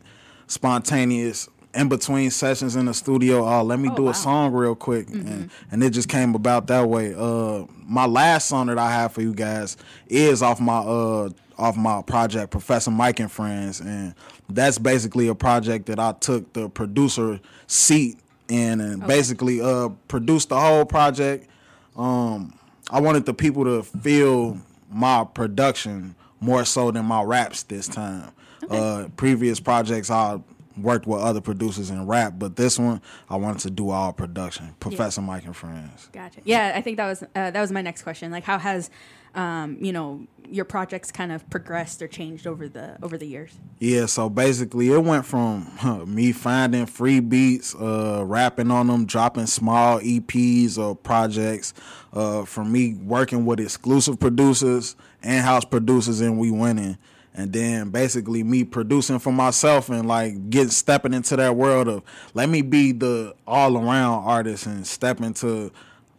spontaneous 0.47 1.49
in 1.73 1.89
between 1.89 2.31
sessions 2.33 2.75
in 2.75 2.87
the 2.87 2.95
studio. 2.95 3.47
Uh 3.47 3.63
let 3.63 3.79
me 3.79 3.89
Oh, 3.91 3.95
do 3.97 4.03
wow. 4.05 4.11
a 4.11 4.15
song 4.15 4.53
real 4.53 4.75
quick 4.75 5.09
and, 5.09 5.51
and 5.71 5.83
it 5.85 5.91
just 5.91 6.09
came 6.09 6.35
about 6.35 6.67
that 6.69 6.89
way. 6.89 7.15
Uh 7.17 7.65
my 7.87 8.07
last 8.07 8.49
song 8.49 8.69
that 8.69 8.79
i 8.79 8.91
have 8.91 9.13
for 9.13 9.21
you 9.23 9.35
guys 9.35 9.77
is 10.09 10.43
off 10.43 10.61
my 10.61 10.79
uh 10.79 11.29
off 11.61 11.77
my 11.77 12.03
project 12.03 12.51
professor 12.51 12.91
mike 12.91 13.21
and 13.21 13.31
friends 13.31 13.81
and 13.81 14.15
that's 14.49 14.79
basically 14.79 15.29
a 15.29 15.35
project 15.35 15.87
that 15.87 16.01
i 16.01 16.13
took 16.13 16.53
the 16.55 16.69
producer 16.71 17.39
seat 17.67 18.19
in 18.51 18.81
and 18.81 19.07
basically 19.07 19.61
uh 19.61 19.89
produced 20.09 20.49
the 20.51 20.61
whole 20.61 20.85
project. 20.85 21.49
Um 21.97 22.53
i 22.91 23.01
wanted 23.01 23.25
the 23.25 23.35
people 23.35 23.65
to 23.65 23.83
feel 23.83 24.59
my 24.91 25.25
production 25.25 26.15
more 26.41 26.65
so 26.65 26.91
than 26.91 27.05
my 27.05 27.23
raps 27.23 27.63
this 27.65 27.87
time. 27.89 28.33
Uh 28.69 29.09
previous 29.17 29.61
projects 29.61 30.11
i 30.11 30.39
worked 30.77 31.07
with 31.07 31.21
other 31.21 31.41
producers 31.41 31.91
in 31.91 32.07
rap 32.07 32.35
but 32.39 32.57
this 32.57 32.79
one 32.79 33.01
i 33.29 33.37
wanted 33.37 33.61
to 33.61 33.71
do 33.71 33.91
all 33.91 34.13
production 34.13 34.75
professor 34.81 35.21
mike 35.21 35.45
and 35.45 35.57
friends 35.57 36.09
Gotcha. 36.13 36.41
Yeah, 36.45 36.73
I 36.75 36.81
think 36.81 36.97
that 36.97 37.07
was 37.07 37.23
uh, 37.23 37.51
that 37.51 37.61
was 37.61 37.73
my 37.73 37.83
next 37.83 38.03
question. 38.03 38.31
Like, 38.31 38.45
how 38.45 38.59
has 38.59 38.91
um, 39.35 39.77
you 39.81 39.93
know 39.93 40.27
your 40.49 40.65
projects 40.65 41.13
kind 41.13 41.31
of 41.31 41.49
progressed 41.51 42.03
or 42.03 42.09
changed 42.09 42.47
over 42.47 42.69
the 42.69 42.97
over 43.03 43.17
the 43.17 43.27
years? 43.27 43.59
Yeah, 43.79 44.07
so 44.07 44.29
basically 44.29 44.91
it 44.91 45.03
went 45.03 45.25
from 45.25 45.67
huh, 45.79 46.07
me 46.07 46.33
finding 46.33 46.87
free 46.87 47.21
beats, 47.21 47.75
uh, 47.75 48.25
rapping 48.27 48.71
on 48.71 48.89
them, 48.89 49.07
dropping 49.07 49.47
small 49.47 50.01
EPs 50.01 50.79
or 50.79 50.97
projects, 50.97 51.75
uh, 52.13 52.45
from 52.45 52.73
me 52.73 52.95
working 52.95 53.47
with 53.47 53.61
exclusive 53.61 54.19
producers, 54.19 54.97
in-house 55.23 55.65
producers, 55.65 56.21
and 56.21 56.39
we 56.39 56.51
winning. 56.51 56.99
And 57.35 57.53
then 57.53 57.91
basically 57.91 58.43
me 58.43 58.65
producing 58.65 59.19
for 59.21 59.33
myself 59.33 59.89
and 59.89 60.07
like 60.09 60.51
getting 60.51 60.71
stepping 60.71 61.15
into 61.15 61.37
that 61.37 61.55
world 61.57 61.87
of 61.89 62.03
let 62.35 62.49
me 62.49 62.61
be 62.63 62.93
the 62.93 63.35
all 63.47 63.77
around 63.79 64.25
artist 64.25 64.67
and 64.67 64.85
step 64.87 65.21
into 65.21 65.71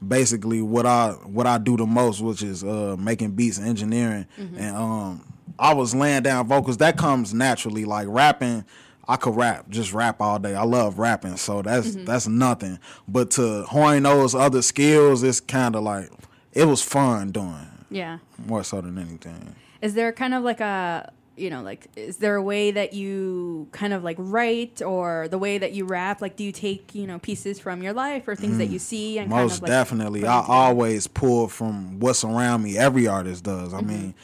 basically 0.06 0.62
what 0.62 0.86
I 0.86 1.12
what 1.26 1.48
I 1.48 1.58
do 1.58 1.76
the 1.78 1.86
most, 1.86 2.22
which 2.22 2.42
is 2.42 2.64
uh, 2.64 2.96
making 2.98 3.32
beats, 3.32 3.58
and 3.58 3.68
engineering, 3.68 4.26
and 4.38 4.76
um, 4.76 5.34
I 5.60 5.74
was 5.74 5.94
laying 5.94 6.24
down 6.24 6.48
vocals. 6.48 6.78
That 6.78 6.98
comes 6.98 7.34
naturally, 7.34 7.86
like 7.86 8.08
rapping. 8.10 8.66
I 9.08 9.18
could 9.18 9.36
rap, 9.36 9.68
just 9.70 9.92
rap 9.94 10.22
all 10.22 10.40
day. 10.40 10.56
I 10.56 10.64
love 10.64 10.98
rapping, 10.98 11.36
so 11.38 11.62
that's 11.62 11.96
that's 11.96 12.28
nothing. 12.28 12.80
But 13.08 13.32
to 13.32 13.64
hone 13.64 14.04
those 14.04 14.34
other 14.34 14.62
skills, 14.62 15.24
it's 15.24 15.40
kind 15.42 15.76
of 15.76 15.84
like 15.84 16.10
it 16.54 16.64
was 16.66 16.82
fun 16.82 17.32
doing 17.32 17.68
Yeah. 17.90 18.20
more 18.48 18.64
so 18.64 18.80
than 18.80 18.98
anything. 18.98 19.56
Is 19.82 19.94
there 19.94 20.12
kind 20.12 20.34
of 20.34 20.44
like 20.44 20.60
a 20.60 21.12
you 21.38 21.50
know, 21.50 21.62
like, 21.62 21.88
is 21.96 22.18
there 22.18 22.36
a 22.36 22.44
way 22.44 22.72
that 22.72 22.94
you 22.94 23.68
kind 23.72 23.94
of 23.94 24.04
like 24.04 24.18
write 24.20 24.82
or 24.82 25.28
the 25.30 25.38
way 25.38 25.58
that 25.58 25.74
you 25.74 25.86
rap? 25.86 26.22
Like, 26.22 26.36
do 26.36 26.44
you 26.44 26.52
take, 26.52 26.94
you 26.94 27.08
know, 27.08 27.20
pieces 27.20 27.60
from 27.60 27.82
your 27.82 27.94
life 27.94 28.28
or 28.28 28.36
things 28.36 28.58
that 28.58 28.68
you 28.68 28.80
see 28.80 29.18
and 29.18 29.30
kind 29.30 29.40
Mm. 29.42 29.44
Most 29.44 29.56
of 29.58 29.64
like 29.64 29.70
definitely. 29.70 30.26
I 30.26 30.44
always 30.48 31.08
pull 31.08 31.48
from 31.48 32.00
what's 32.00 32.24
around 32.24 32.64
me. 32.64 32.78
Every 32.78 33.08
artist 33.08 33.44
does. 33.44 33.70
Mm-hmm. 33.70 33.78
I 33.78 33.82
mean, 33.82 34.16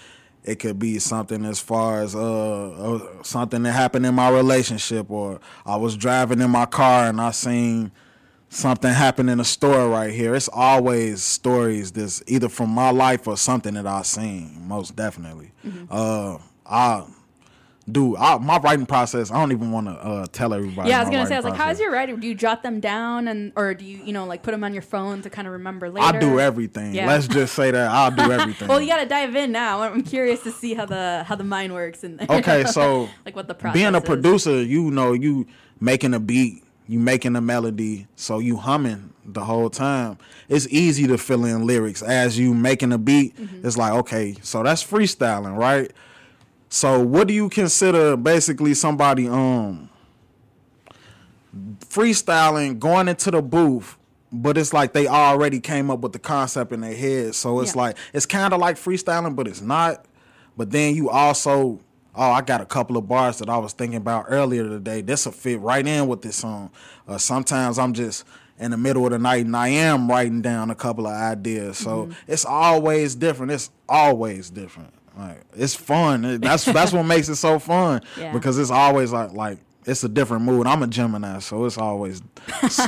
it 0.43 0.59
could 0.59 0.79
be 0.79 0.99
something 0.99 1.43
as 1.43 1.59
far 1.59 2.01
as 2.01 2.15
uh, 2.15 2.69
uh 2.71 3.23
something 3.23 3.63
that 3.63 3.71
happened 3.71 4.05
in 4.05 4.13
my 4.13 4.29
relationship, 4.29 5.09
or 5.09 5.39
I 5.65 5.75
was 5.77 5.97
driving 5.97 6.39
in 6.39 6.51
my 6.51 6.65
car 6.65 7.07
and 7.07 7.19
I 7.19 7.31
seen 7.31 7.91
something 8.49 8.91
happen 8.91 9.29
in 9.29 9.39
a 9.39 9.45
store 9.45 9.89
right 9.89 10.11
here. 10.11 10.35
It's 10.35 10.49
always 10.51 11.23
stories 11.23 11.91
that's 11.91 12.23
either 12.27 12.49
from 12.49 12.69
my 12.69 12.91
life 12.91 13.27
or 13.27 13.37
something 13.37 13.73
that 13.75 13.87
I've 13.87 14.05
seen. 14.05 14.67
Most 14.67 14.95
definitely. 14.95 15.51
Mm-hmm. 15.65 15.85
Uh, 15.89 16.37
I 16.65 17.05
do 17.89 18.17
I, 18.17 18.37
my 18.37 18.57
writing 18.57 18.85
process. 18.85 19.31
I 19.31 19.39
don't 19.39 19.51
even 19.51 19.71
want 19.71 19.87
to 19.87 19.93
uh, 19.93 20.27
tell 20.31 20.53
everybody. 20.53 20.89
Yeah, 20.89 20.99
I 20.99 21.03
was 21.03 21.09
gonna 21.09 21.25
say, 21.25 21.35
I 21.35 21.37
was 21.37 21.45
like, 21.45 21.55
how's 21.55 21.79
your 21.79 21.91
writing? 21.91 22.19
Do 22.19 22.27
you 22.27 22.35
jot 22.35 22.61
them 22.63 22.79
down 22.79 23.27
and 23.27 23.53
or 23.55 23.73
do 23.73 23.85
you, 23.85 23.99
you 24.03 24.11
know, 24.11 24.25
like 24.25 24.43
put 24.43 24.51
them 24.51 24.63
on 24.63 24.73
your 24.73 24.81
phone 24.81 25.21
to 25.21 25.29
kind 25.29 25.47
of 25.47 25.53
remember 25.53 25.89
later? 25.89 26.05
I 26.05 26.19
do 26.19 26.39
everything. 26.39 26.93
Yeah. 26.93 27.07
Let's 27.07 27.27
just 27.27 27.53
say 27.53 27.71
that 27.71 27.89
I'll 27.89 28.11
do 28.11 28.31
everything. 28.31 28.67
Well, 28.67 28.81
you 28.81 28.87
gotta 28.87 29.07
dive 29.07 29.35
in 29.35 29.51
now. 29.53 29.81
I'm 29.81 30.03
curious 30.03 30.43
to 30.43 30.51
see 30.51 30.73
how 30.73 30.85
the 30.85 31.23
how 31.25 31.35
the 31.35 31.45
mind 31.45 31.73
works 31.73 32.03
and 32.03 32.29
okay, 32.29 32.65
so 32.65 33.09
like 33.25 33.35
what 33.35 33.47
the 33.47 33.55
process 33.55 33.81
being 33.81 33.95
a 33.95 33.99
is. 33.99 34.03
producer, 34.03 34.61
you 34.61 34.91
know, 34.91 35.13
you 35.13 35.47
making 35.79 36.13
a 36.13 36.19
beat, 36.19 36.63
you 36.87 36.99
making 36.99 37.35
a 37.35 37.41
melody, 37.41 38.07
so 38.15 38.39
you 38.39 38.57
humming 38.57 39.13
the 39.25 39.43
whole 39.43 39.69
time. 39.69 40.17
It's 40.47 40.67
easy 40.69 41.05
to 41.07 41.17
fill 41.17 41.43
in 41.45 41.67
lyrics 41.67 42.01
as 42.01 42.39
you 42.39 42.53
making 42.53 42.93
a 42.93 42.97
beat. 42.97 43.35
Mm-hmm. 43.37 43.67
It's 43.67 43.77
like, 43.77 43.91
okay, 43.93 44.35
so 44.41 44.63
that's 44.63 44.83
freestyling, 44.83 45.57
right? 45.57 45.91
So 46.69 47.01
what 47.01 47.27
do 47.27 47.33
you 47.33 47.49
consider 47.49 48.15
basically 48.17 48.73
somebody 48.73 49.27
um 49.27 49.89
freestyling 51.79 52.79
going 52.79 53.07
into 53.07 53.31
the 53.31 53.41
booth 53.41 53.97
but 54.31 54.57
it's 54.57 54.73
like 54.73 54.93
they 54.93 55.07
already 55.07 55.59
came 55.59 55.89
up 55.89 55.99
with 56.01 56.11
the 56.11 56.19
concept 56.19 56.71
in 56.71 56.81
their 56.81 56.93
head 56.95 57.33
so 57.33 57.61
it's 57.61 57.73
Yeah. 57.73 57.81
like 57.81 57.97
it's 58.13 58.25
kind 58.25 58.53
of 58.53 58.59
like 58.59 58.75
freestyling 58.75 59.35
but 59.35 59.47
it's 59.47 59.61
not 59.61 60.05
but 60.57 60.71
then 60.71 60.93
you 60.95 61.09
also 61.09 61.79
oh 62.17 62.31
i 62.31 62.41
got 62.41 62.59
a 62.61 62.65
couple 62.65 62.97
of 62.97 63.07
bars 63.07 63.37
that 63.39 63.49
i 63.49 63.57
was 63.57 63.71
thinking 63.73 63.97
about 63.97 64.25
earlier 64.27 64.67
today. 64.67 65.01
This 65.01 65.25
will 65.25 65.31
fit 65.33 65.59
right 65.61 65.85
in 65.85 66.07
with 66.07 66.21
this 66.21 66.35
song. 66.37 66.71
Uh, 67.07 67.17
sometimes 67.17 67.77
i'm 67.79 67.93
just 67.93 68.25
in 68.59 68.71
the 68.71 68.77
middle 68.77 69.05
of 69.05 69.11
the 69.11 69.19
night 69.19 69.45
and 69.45 69.55
i 69.55 69.67
am 69.69 70.09
writing 70.09 70.41
down 70.41 70.69
a 70.71 70.75
couple 70.75 71.05
of 71.07 71.13
ideas. 71.13 71.77
So 71.77 72.05
Mm-hmm. 72.07 72.31
it's 72.31 72.43
always 72.45 73.15
different. 73.15 73.51
It's 73.51 73.69
always 73.87 74.49
different. 74.49 74.93
Like 75.17 75.41
it's 75.55 75.75
fun. 75.75 76.39
That's 76.41 76.65
that's 76.77 76.91
what 76.91 77.03
makes 77.03 77.29
it 77.29 77.35
so 77.37 77.59
fun 77.59 78.01
Yeah. 78.17 78.33
because 78.33 78.57
it's 78.57 78.71
always 78.71 79.11
like 79.13 79.31
like 79.33 79.59
it's 79.85 80.03
a 80.03 80.09
different 80.09 80.43
mood. 80.43 80.67
I'm 80.67 80.83
a 80.83 80.87
gemini 80.87 81.39
so 81.39 81.65
it's 81.65 81.77
always 81.77 82.21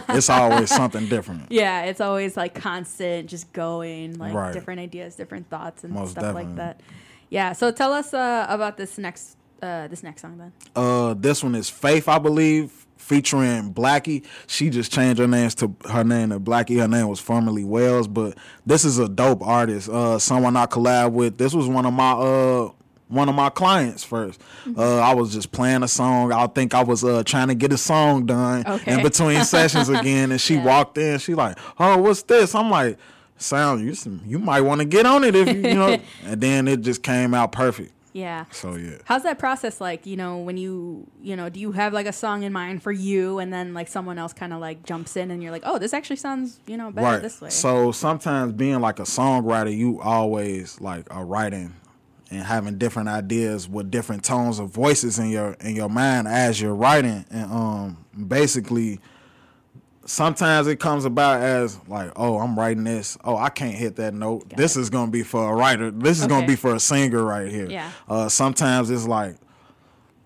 it's, 0.10 0.30
always 0.30 0.70
something 0.70 1.08
different. 1.08 1.44
Yeah, 1.50 1.84
it's 1.84 2.02
always 2.02 2.36
like 2.36 2.54
constant, 2.56 3.30
just 3.30 3.54
going, 3.54 4.18
like 4.20 4.34
Right. 4.34 4.54
different 4.54 4.80
ideas, 4.82 5.16
different 5.16 5.50
thoughts, 5.50 5.84
and 5.84 5.94
Most 5.94 6.12
stuff 6.12 6.36
like 6.36 6.56
that. 6.58 6.82
Yeah. 7.30 7.54
So 7.54 7.72
tell 7.72 7.94
us 7.94 8.14
uh, 8.14 8.46
about 8.50 8.78
this 8.78 8.98
next 8.98 9.38
uh, 9.62 9.88
this 9.88 10.04
next 10.04 10.22
song 10.22 10.38
then. 10.38 10.54
Uh, 10.76 11.14
this 11.16 11.44
one 11.44 11.54
is 11.56 11.70
Faith, 11.70 12.08
I 12.08 12.18
believe, 12.18 12.72
featuring 12.98 13.74
Blackie. 13.74 14.26
She 14.48 14.70
just 14.70 14.92
changed 14.92 15.20
her 15.20 15.28
names 15.28 15.54
to 15.56 15.76
her 15.90 16.04
name 16.04 16.30
to 16.30 16.40
Blackie. 16.40 16.80
Her 16.80 16.88
name 16.88 17.08
was 17.10 17.20
formerly 17.20 17.64
Wells, 17.66 18.08
but 18.08 18.38
this 18.66 18.86
is 18.86 19.00
a 19.00 19.10
dope 19.10 19.42
artist. 19.46 19.90
Uh, 19.90 20.18
someone 20.18 20.56
I 20.56 20.66
collab 20.66 21.12
with. 21.12 21.38
This 21.38 21.54
was 21.54 21.68
one 21.68 21.86
of 21.86 21.94
my 21.94 22.12
uh 22.14 22.70
one 23.10 23.28
of 23.28 23.34
my 23.34 23.50
clients 23.50 24.06
1st 24.06 24.38
Mm-hmm. 24.66 24.80
Uh, 24.80 24.98
I 25.00 25.16
was 25.16 25.34
just 25.34 25.52
playing 25.52 25.82
a 25.82 25.88
song. 25.88 26.32
I 26.32 26.46
think 26.48 26.74
I 26.76 26.84
was 26.84 27.04
uh 27.04 27.24
trying 27.24 27.48
to 27.50 27.56
get 27.56 27.74
a 27.74 27.78
song 27.78 28.26
done 28.28 28.64
Okay. 28.66 28.94
in 28.94 29.04
between 29.04 29.44
sessions 29.46 29.90
again, 29.90 30.32
and 30.32 30.40
she 30.40 30.56
Yeah. 30.56 30.64
walked 30.64 30.98
in. 30.98 31.18
She 31.20 31.34
like, 31.36 31.58
"Oh, 31.80 31.98
what's 31.98 32.24
this?" 32.24 32.56
I'm 32.56 32.70
like. 32.70 32.98
Sound 33.42 33.82
you 33.86 33.96
some, 33.96 34.22
you 34.26 34.38
might 34.38 34.62
want 34.62 34.82
to 34.82 34.86
get 34.86 35.06
on 35.06 35.24
it 35.24 35.34
if 35.36 35.48
you, 35.48 35.62
you 35.70 35.76
know 35.76 35.98
and 36.26 36.42
then 36.42 36.68
it 36.68 36.82
just 36.82 37.02
came 37.04 37.34
out 37.34 37.52
perfect 37.54 37.92
Yeah. 38.14 38.46
so 38.52 38.76
yeah 38.76 38.98
How's 39.06 39.24
that 39.24 39.40
process 39.40 39.80
like? 39.80 40.06
You 40.06 40.18
know, 40.18 40.38
when 40.40 40.58
you 40.58 41.08
you 41.22 41.36
know, 41.36 41.48
do 41.50 41.60
you 41.60 41.72
have 41.72 41.94
like 41.94 42.06
a 42.06 42.12
song 42.14 42.44
in 42.44 42.52
mind 42.52 42.84
for 42.84 42.92
you, 42.92 43.40
and 43.40 43.52
then 43.54 43.74
like 43.74 43.88
someone 43.88 44.18
else 44.18 44.34
kind 44.34 44.52
of 44.54 44.60
like 44.60 44.84
jumps 44.84 45.16
in, 45.16 45.32
and 45.32 45.42
you're 45.42 45.52
like, 45.52 45.64
oh, 45.66 45.78
this 45.80 45.94
actually 45.94 46.18
sounds 46.18 46.60
you 46.68 46.76
know 46.78 46.92
better 46.92 47.20
this 47.22 47.40
way. 47.40 47.50
So 47.50 47.92
sometimes 47.92 48.54
being 48.54 48.82
like 48.82 49.00
a 49.00 49.04
songwriter, 49.04 49.76
you 49.76 50.02
always 50.02 50.82
like 50.82 51.14
are 51.14 51.26
writing 51.26 51.76
and 52.32 52.44
having 52.44 52.78
different 52.78 53.10
ideas 53.10 53.68
with 53.68 53.90
different 53.90 54.24
tones 54.24 54.60
of 54.60 54.70
voices 54.70 55.18
in 55.18 55.30
your 55.30 55.54
in 55.62 55.76
your 55.76 55.90
mind 55.90 56.28
as 56.28 56.60
you're 56.60 56.76
writing. 56.76 57.26
And 57.32 57.52
um 57.52 58.06
basically 58.28 59.00
sometimes 60.10 60.68
it 60.68 60.80
comes 60.80 61.06
about 61.06 61.42
as 61.42 61.80
like, 61.88 62.12
oh, 62.16 62.40
I'm 62.40 62.58
writing 62.58 62.84
this. 62.84 63.18
Oh, 63.24 63.38
I 63.38 63.50
can't 63.50 63.76
hit 63.76 63.96
that 63.98 64.14
note. 64.14 64.50
this 64.50 64.76
is 64.76 64.90
gonna 64.90 65.12
be 65.12 65.24
for 65.24 65.52
a 65.52 65.56
writer. 65.56 65.92
This 65.92 66.20
is 66.20 66.28
gonna 66.28 66.48
be 66.48 66.56
for 66.56 66.74
a 66.76 66.80
singer 66.80 67.24
right 67.24 67.50
here. 67.52 67.70
Yeah. 67.70 67.92
Uh 68.10 68.28
sometimes 68.30 68.90
it's 68.90 69.08
like 69.08 69.36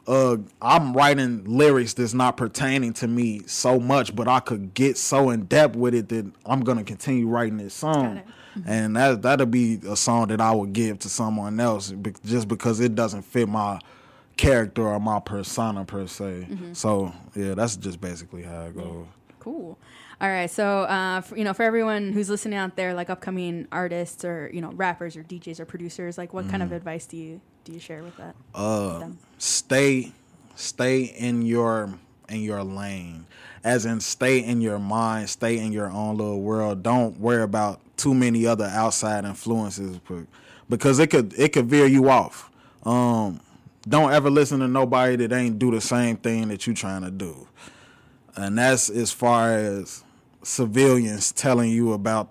uh 0.07 0.37
I'm 0.61 0.93
writing 0.93 1.43
lyrics 1.45 1.93
that's 1.93 2.13
not 2.13 2.37
pertaining 2.37 2.93
to 2.93 3.07
me 3.07 3.41
so 3.45 3.79
much, 3.79 4.15
but 4.15 4.27
I 4.27 4.39
could 4.39 4.73
get 4.73 4.97
so 4.97 5.29
in 5.29 5.45
depth 5.45 5.75
with 5.75 5.93
it 5.93 6.09
that 6.09 6.31
I'm 6.45 6.61
gonna 6.61 6.83
continue 6.83 7.27
writing 7.27 7.57
this 7.57 7.73
song. 7.73 8.17
it. 8.17 8.25
And 8.65 8.95
that 8.95 9.21
that'll 9.23 9.47
be 9.47 9.79
a 9.87 9.95
song 9.97 10.27
that 10.29 10.39
I 10.39 10.51
would 10.51 10.73
give 10.73 10.99
to 10.99 11.09
someone 11.09 11.59
else 11.59 11.93
just 12.25 12.47
because 12.47 12.79
it 12.79 12.95
doesn't 12.95 13.23
fit 13.23 13.49
my 13.49 13.79
character 14.37 14.83
or 14.87 14.99
my 14.99 15.19
persona 15.19 15.83
per 15.85 16.07
se. 16.07 16.47
So 16.73 17.11
yeah, 17.35 17.53
that's 17.55 17.75
just 17.75 17.99
basically 17.99 18.43
how 18.43 18.61
it 18.65 18.75
goes. 18.77 19.05
Cool. 19.43 19.77
All 20.21 20.29
right. 20.29 20.49
So, 20.49 20.83
uh, 20.83 21.21
for, 21.21 21.37
you 21.37 21.43
know, 21.43 21.53
for 21.53 21.63
everyone 21.63 22.13
who's 22.13 22.29
listening 22.29 22.57
out 22.57 22.75
there, 22.75 22.93
like 22.93 23.09
upcoming 23.09 23.67
artists 23.71 24.23
or 24.23 24.49
you 24.53 24.61
know 24.61 24.71
rappers 24.71 25.17
or 25.17 25.23
DJs 25.23 25.59
or 25.59 25.65
producers, 25.65 26.17
like 26.17 26.33
what 26.33 26.47
kind 26.49 26.63
of 26.63 26.71
advice 26.71 27.05
do 27.05 27.17
you 27.17 27.41
do 27.65 27.73
you 27.73 27.79
share 27.79 28.03
with 28.03 28.15
that? 28.17 28.35
Uh, 28.55 28.99
them? 28.99 29.17
stay 29.37 30.11
stay 30.55 31.03
in 31.03 31.41
your 31.41 31.93
in 32.29 32.41
your 32.41 32.63
lane 32.63 33.25
as 33.63 33.85
in 33.85 33.99
stay 33.99 34.39
in 34.39 34.61
your 34.61 34.79
mind 34.79 35.29
stay 35.29 35.57
in 35.57 35.71
your 35.71 35.91
own 35.91 36.17
little 36.17 36.41
world 36.41 36.83
don't 36.83 37.19
worry 37.19 37.43
about 37.43 37.79
too 37.97 38.13
many 38.13 38.45
other 38.45 38.65
outside 38.65 39.25
influences 39.25 39.97
be- 39.99 40.25
because 40.69 40.99
it 40.99 41.07
could 41.07 41.33
it 41.37 41.51
could 41.51 41.65
veer 41.65 41.85
you 41.85 42.09
off 42.09 42.49
um 42.85 43.39
don't 43.87 44.13
ever 44.13 44.29
listen 44.29 44.59
to 44.59 44.67
nobody 44.67 45.15
that 45.15 45.33
ain't 45.33 45.59
do 45.59 45.71
the 45.71 45.81
same 45.81 46.15
thing 46.15 46.47
that 46.47 46.65
you 46.65 46.73
trying 46.73 47.01
to 47.01 47.11
do 47.11 47.47
and 48.35 48.57
that's 48.57 48.89
as 48.89 49.11
far 49.11 49.55
as 49.55 50.03
civilians 50.43 51.31
telling 51.31 51.69
you 51.71 51.93
about 51.93 52.29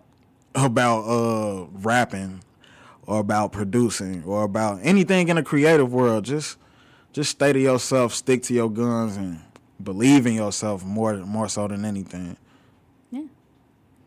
about 0.54 1.00
uh 1.02 1.66
rapping 1.72 2.42
or 3.06 3.20
about 3.20 3.52
producing 3.52 4.22
or 4.24 4.44
about 4.44 4.78
anything 4.82 5.28
in 5.28 5.36
the 5.36 5.42
creative 5.42 5.92
world 5.92 6.24
just 6.24 6.58
just 7.12 7.30
stay 7.30 7.52
to 7.52 7.60
yourself 7.60 8.12
stick 8.12 8.42
to 8.42 8.52
your 8.54 8.70
guns 8.70 9.16
and 9.16 9.40
believe 9.82 10.26
in 10.26 10.34
yourself 10.34 10.84
more 10.84 11.14
more 11.18 11.48
so 11.48 11.66
than 11.68 11.84
anything 11.84 12.36
Yeah. 13.10 13.22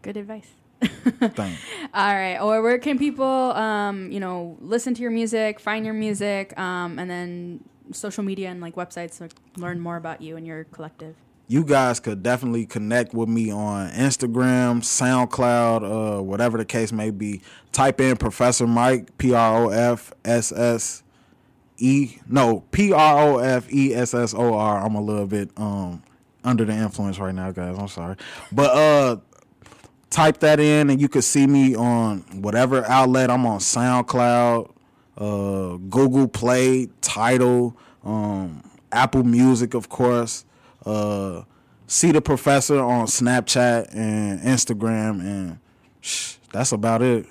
Good 0.02 0.18
advice. 0.18 0.48
Thank. 0.84 1.58
All 1.94 2.14
right. 2.14 2.38
Or 2.38 2.62
where 2.62 2.78
can 2.78 3.00
people, 3.00 3.26
um, 3.26 4.12
you 4.12 4.20
know, 4.20 4.58
listen 4.62 4.94
to 4.94 5.02
your 5.02 5.12
music, 5.12 5.60
find 5.60 5.86
your 5.86 5.96
music, 5.96 6.58
um, 6.60 7.00
and 7.00 7.10
then 7.10 7.64
social 7.92 8.24
media 8.24 8.50
and 8.50 8.62
like 8.62 8.76
websites 8.76 9.18
to 9.18 9.30
learn 9.60 9.80
more 9.80 9.98
about 9.98 10.22
you 10.22 10.38
and 10.38 10.46
your 10.46 10.66
collective? 10.66 11.16
You 11.48 11.64
guys 11.64 12.00
could 12.00 12.24
definitely 12.24 12.66
connect 12.66 13.14
with 13.14 13.30
me 13.30 13.52
on 13.52 13.92
Instagram, 13.92 14.82
SoundCloud, 14.82 16.18
uh, 16.18 16.24
whatever 16.24 16.58
the 16.58 16.66
case 16.66 16.92
may 16.92 17.12
be. 17.12 17.42
Type 17.72 18.02
in 18.02 18.18
Professor 18.18 18.66
Mike, 18.66 19.16
P 19.20 19.34
R 19.34 19.64
O 19.64 19.70
F 19.70 20.12
S 20.24 20.52
S 20.52 21.04
E, 21.78 22.18
no, 22.28 22.62
P 22.72 22.92
R 22.92 23.20
O 23.22 23.38
F 23.38 23.72
E 23.72 23.94
S 23.94 24.16
S 24.16 24.34
O 24.34 24.56
R. 24.56 24.84
I'm 24.84 24.96
a 24.96 25.02
little 25.02 25.28
bit 25.28 25.52
um 25.58 26.02
under 26.44 26.66
the 26.66 26.74
influence 26.74 27.20
right 27.20 27.34
now, 27.36 27.52
guys. 27.52 27.78
I'm 27.78 27.88
sorry, 27.90 28.16
but 28.52 28.72
uh, 28.72 29.18
type 30.10 30.40
that 30.40 30.60
in 30.60 30.90
and 30.90 31.02
you 31.02 31.10
can 31.10 31.22
see 31.22 31.46
me 31.46 31.76
on 31.76 32.20
whatever 32.42 32.86
outlet. 32.86 33.30
I'm 33.30 33.46
on 33.46 33.60
SoundCloud, 33.60 34.72
uh, 35.18 35.78
Google 35.90 36.28
Play, 36.28 36.88
Tidal, 37.02 37.78
um, 38.04 38.64
Apple 38.92 39.24
Music, 39.24 39.74
of 39.74 39.90
course. 39.90 40.46
Uh, 40.86 41.44
see 41.88 42.12
the 42.12 42.22
professor 42.22 42.80
on 42.80 43.06
Snapchat 43.08 43.94
and 43.94 44.40
Instagram, 44.42 45.20
and 45.22 45.60
shh, 46.02 46.36
that's 46.52 46.72
about 46.72 47.02
it. 47.02 47.26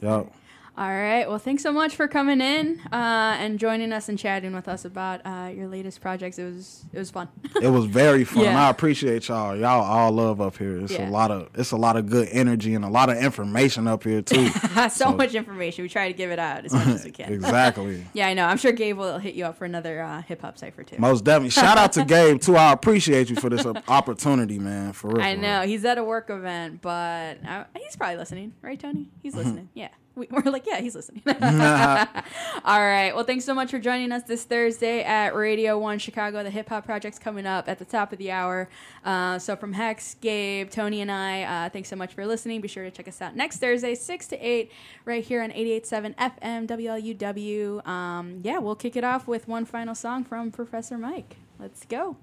Yup. 0.00 0.32
All 0.76 0.88
right. 0.88 1.28
Well, 1.28 1.38
thanks 1.38 1.62
so 1.62 1.70
much 1.72 1.94
for 1.94 2.08
coming 2.08 2.40
in 2.40 2.80
uh, 2.92 3.36
and 3.38 3.60
joining 3.60 3.92
us 3.92 4.08
and 4.08 4.18
chatting 4.18 4.52
with 4.52 4.66
us 4.66 4.84
about 4.84 5.20
uh, 5.24 5.48
your 5.54 5.68
latest 5.68 6.00
projects. 6.00 6.36
It 6.36 6.44
was 6.46 6.84
it 6.92 6.98
was 6.98 7.12
fun. 7.12 7.28
it 7.62 7.68
was 7.68 7.84
very 7.84 8.24
fun. 8.24 8.42
Yeah. 8.42 8.66
I 8.66 8.70
appreciate 8.70 9.28
y'all. 9.28 9.54
Y'all 9.56 9.84
all 9.84 10.10
love 10.10 10.40
up 10.40 10.56
here. 10.56 10.80
It's 10.80 10.92
Yeah. 10.92 11.08
a 11.08 11.10
lot 11.10 11.30
of 11.30 11.48
it's 11.54 11.70
a 11.70 11.76
lot 11.76 11.96
of 11.96 12.06
good 12.10 12.28
energy 12.32 12.74
and 12.74 12.84
a 12.84 12.88
lot 12.88 13.08
of 13.08 13.18
information 13.18 13.86
up 13.86 14.02
here 14.02 14.20
too. 14.20 14.48
so, 14.74 14.88
So- 14.88 15.12
much 15.14 15.34
information. 15.34 15.84
We 15.84 15.88
try 15.88 16.08
to 16.10 16.16
give 16.16 16.32
it 16.32 16.40
out 16.40 16.64
as 16.64 16.72
much 16.72 16.88
as 16.88 17.04
we 17.04 17.12
can. 17.12 17.32
exactly. 17.32 18.04
Yeah, 18.12 18.26
I 18.26 18.34
know. 18.34 18.44
I'm 18.46 18.58
sure 18.58 18.72
Gabe 18.72 18.98
will 18.98 19.18
hit 19.18 19.36
you 19.36 19.44
up 19.44 19.56
for 19.56 19.66
another 19.66 20.02
uh, 20.02 20.22
hip 20.22 20.40
hop 20.40 20.58
cipher 20.58 20.82
too. 20.82 20.96
Most 20.98 21.22
definitely. 21.22 21.50
Shout 21.50 21.78
out 21.78 21.92
to 21.92 22.04
Gabe 22.04 22.40
too. 22.40 22.56
I 22.56 22.72
appreciate 22.72 23.30
you 23.30 23.36
for 23.36 23.48
this 23.48 23.64
opportunity, 23.86 24.58
man. 24.58 24.92
For 24.92 25.06
real. 25.10 25.22
I 25.24 25.36
for 25.36 25.40
know 25.40 25.60
real. 25.60 25.68
he's 25.68 25.84
at 25.84 25.98
a 25.98 26.04
work 26.04 26.30
event, 26.30 26.82
but 26.82 27.38
uh, 27.46 27.62
he's 27.76 27.94
probably 27.94 28.16
listening, 28.16 28.54
right, 28.60 28.80
Tony? 28.80 29.06
He's 29.22 29.36
listening. 29.36 29.68
Yeah, 29.74 29.88
we, 30.16 30.28
we're 30.30 30.50
like, 30.50 30.66
yeah, 30.66 30.80
he's 30.80 30.94
listening. 30.94 31.22
All 31.26 32.80
right. 32.80 33.12
Well, 33.14 33.24
thanks 33.24 33.44
so 33.44 33.54
much 33.54 33.70
for 33.70 33.78
joining 33.78 34.12
us 34.12 34.22
this 34.22 34.44
Thursday 34.44 35.02
at 35.02 35.34
Radio 35.34 35.78
One 35.78 35.98
Chicago. 35.98 36.42
The 36.42 36.50
Hip 36.50 36.68
Hop 36.68 36.84
Project's 36.84 37.18
coming 37.18 37.46
up 37.46 37.68
at 37.68 37.78
the 37.78 37.84
top 37.84 38.12
of 38.12 38.18
the 38.18 38.30
hour. 38.30 38.68
Uh, 39.04 39.38
so 39.38 39.56
from 39.56 39.72
Hex, 39.72 40.14
Gabe, 40.20 40.70
Tony, 40.70 41.00
and 41.00 41.10
I, 41.10 41.42
uh, 41.42 41.68
thanks 41.68 41.88
so 41.88 41.96
much 41.96 42.14
for 42.14 42.26
listening. 42.26 42.60
Be 42.60 42.68
sure 42.68 42.84
to 42.84 42.90
check 42.90 43.08
us 43.08 43.20
out 43.20 43.34
next 43.34 43.58
Thursday, 43.58 43.94
six 43.94 44.28
to 44.28 44.36
eight, 44.38 44.70
right 45.04 45.24
here 45.24 45.42
on 45.42 45.50
88.7 45.50 46.14
FM 46.14 46.66
WLUW. 46.68 47.86
Um, 47.86 48.40
yeah, 48.42 48.58
we'll 48.58 48.76
kick 48.76 48.96
it 48.96 49.04
off 49.04 49.26
with 49.26 49.48
one 49.48 49.64
final 49.64 49.94
song 49.94 50.24
from 50.24 50.50
Professor 50.50 50.96
Mike. 50.96 51.36
Let's 51.58 51.84
go. 51.86 52.16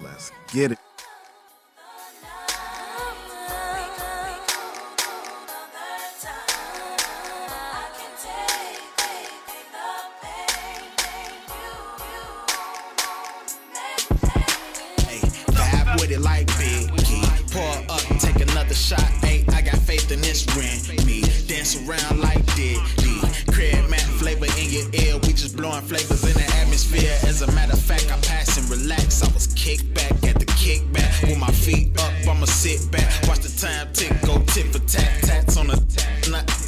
Let's 0.00 0.32
get 0.52 0.72
it. 0.72 0.81
Like 16.22 16.46
Biggie. 16.58 17.26
Pour 17.52 17.74
up, 17.92 18.02
take 18.18 18.40
another 18.40 18.74
shot. 18.74 19.02
Hey, 19.20 19.44
I 19.52 19.60
got 19.60 19.78
faith 19.78 20.10
in 20.10 20.20
this 20.20 20.46
ring. 20.56 20.80
Me 21.06 21.22
dance 21.46 21.76
around 21.76 22.20
like 22.20 22.42
Diddy. 22.54 22.78
Crab 23.52 23.90
matte 23.90 24.08
flavor 24.20 24.46
in 24.58 24.70
your 24.70 24.88
ear. 24.94 25.18
We 25.22 25.32
just 25.32 25.56
blowing 25.56 25.82
flavors 25.82 26.24
in 26.24 26.34
the 26.34 26.48
atmosphere. 26.60 27.12
As 27.28 27.42
a 27.42 27.50
matter 27.52 27.74
of 27.74 27.82
fact, 27.82 28.06
I 28.10 28.18
pass 28.26 28.56
and 28.56 28.68
relax. 28.70 29.22
I 29.22 29.32
was 29.34 29.46
kicked 29.48 29.92
back 29.94 30.12
at 30.24 30.38
the 30.38 30.46
kickback. 30.46 31.28
With 31.28 31.38
my 31.38 31.50
feet 31.50 31.98
up, 32.00 32.12
I'ma 32.28 32.46
sit 32.46 32.90
back. 32.90 33.06
Watch 33.28 33.40
the 33.40 33.52
time 33.60 33.92
tick, 33.92 34.12
go 34.22 34.38
tit 34.46 34.66
for 34.72 34.80
tat. 34.86 35.22
Tats 35.22 35.56
on 35.56 35.66
the. 35.68 35.82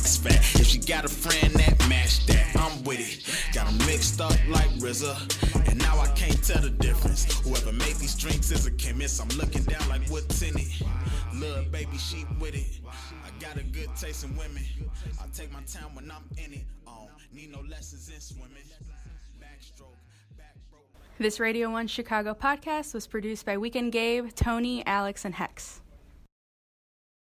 It's 0.05 0.19
fat. 0.19 0.37
If 0.61 0.67
she 0.67 0.79
got 0.79 1.05
a 1.05 1.09
friend 1.09 1.55
that 1.55 1.89
match 1.89 2.27
that, 2.27 2.45
I'm 2.57 2.85
with 2.85 3.01
it. 3.01 3.55
Got 3.55 3.65
Got 3.65 3.73
'em 3.73 3.87
mixed 3.87 4.21
up 4.21 4.37
like 4.49 4.69
RZA. 4.81 5.15
And 5.71 5.79
now 5.79 5.99
I 5.99 6.09
can't 6.09 6.43
tell 6.45 6.61
the 6.61 6.71
difference. 6.71 6.94
Chemist. 9.05 9.21
I'm 9.23 9.39
looking 9.39 9.63
down 9.65 9.89
like 9.89 10.07
what's 10.09 10.43
in 10.43 10.59
it. 10.59 10.83
Little 11.35 11.65
baby, 11.65 11.97
she 11.99 12.25
with 12.41 12.55
it. 12.55 12.81
I 13.25 13.31
got 13.41 13.57
a 13.57 13.63
good 13.65 13.95
taste 13.97 14.25
in 14.25 14.37
women. 14.37 14.63
I 15.21 15.27
take 15.35 15.53
my 15.53 15.63
time 15.63 15.95
when 15.95 16.11
I'm 16.11 16.25
in 16.43 16.55
it. 16.55 16.65
Oh, 16.87 17.09
need 17.33 17.53
no 17.53 17.61
lessons 17.69 18.09
in 18.09 18.21
swimming. 18.21 18.49
Backstroke, 19.41 19.97
back. 20.39 20.55
This 21.19 21.39
Radio 21.39 21.71
1 21.71 21.87
Chicago 21.89 22.35
podcast 22.35 22.95
was 22.95 23.07
produced 23.07 23.45
by 23.47 23.59
Weekend 23.59 23.93
Gabe, 23.93 24.31
Tony, 24.35 24.85
Alex, 24.87 25.25
and 25.25 25.35
Hex. 25.35 25.81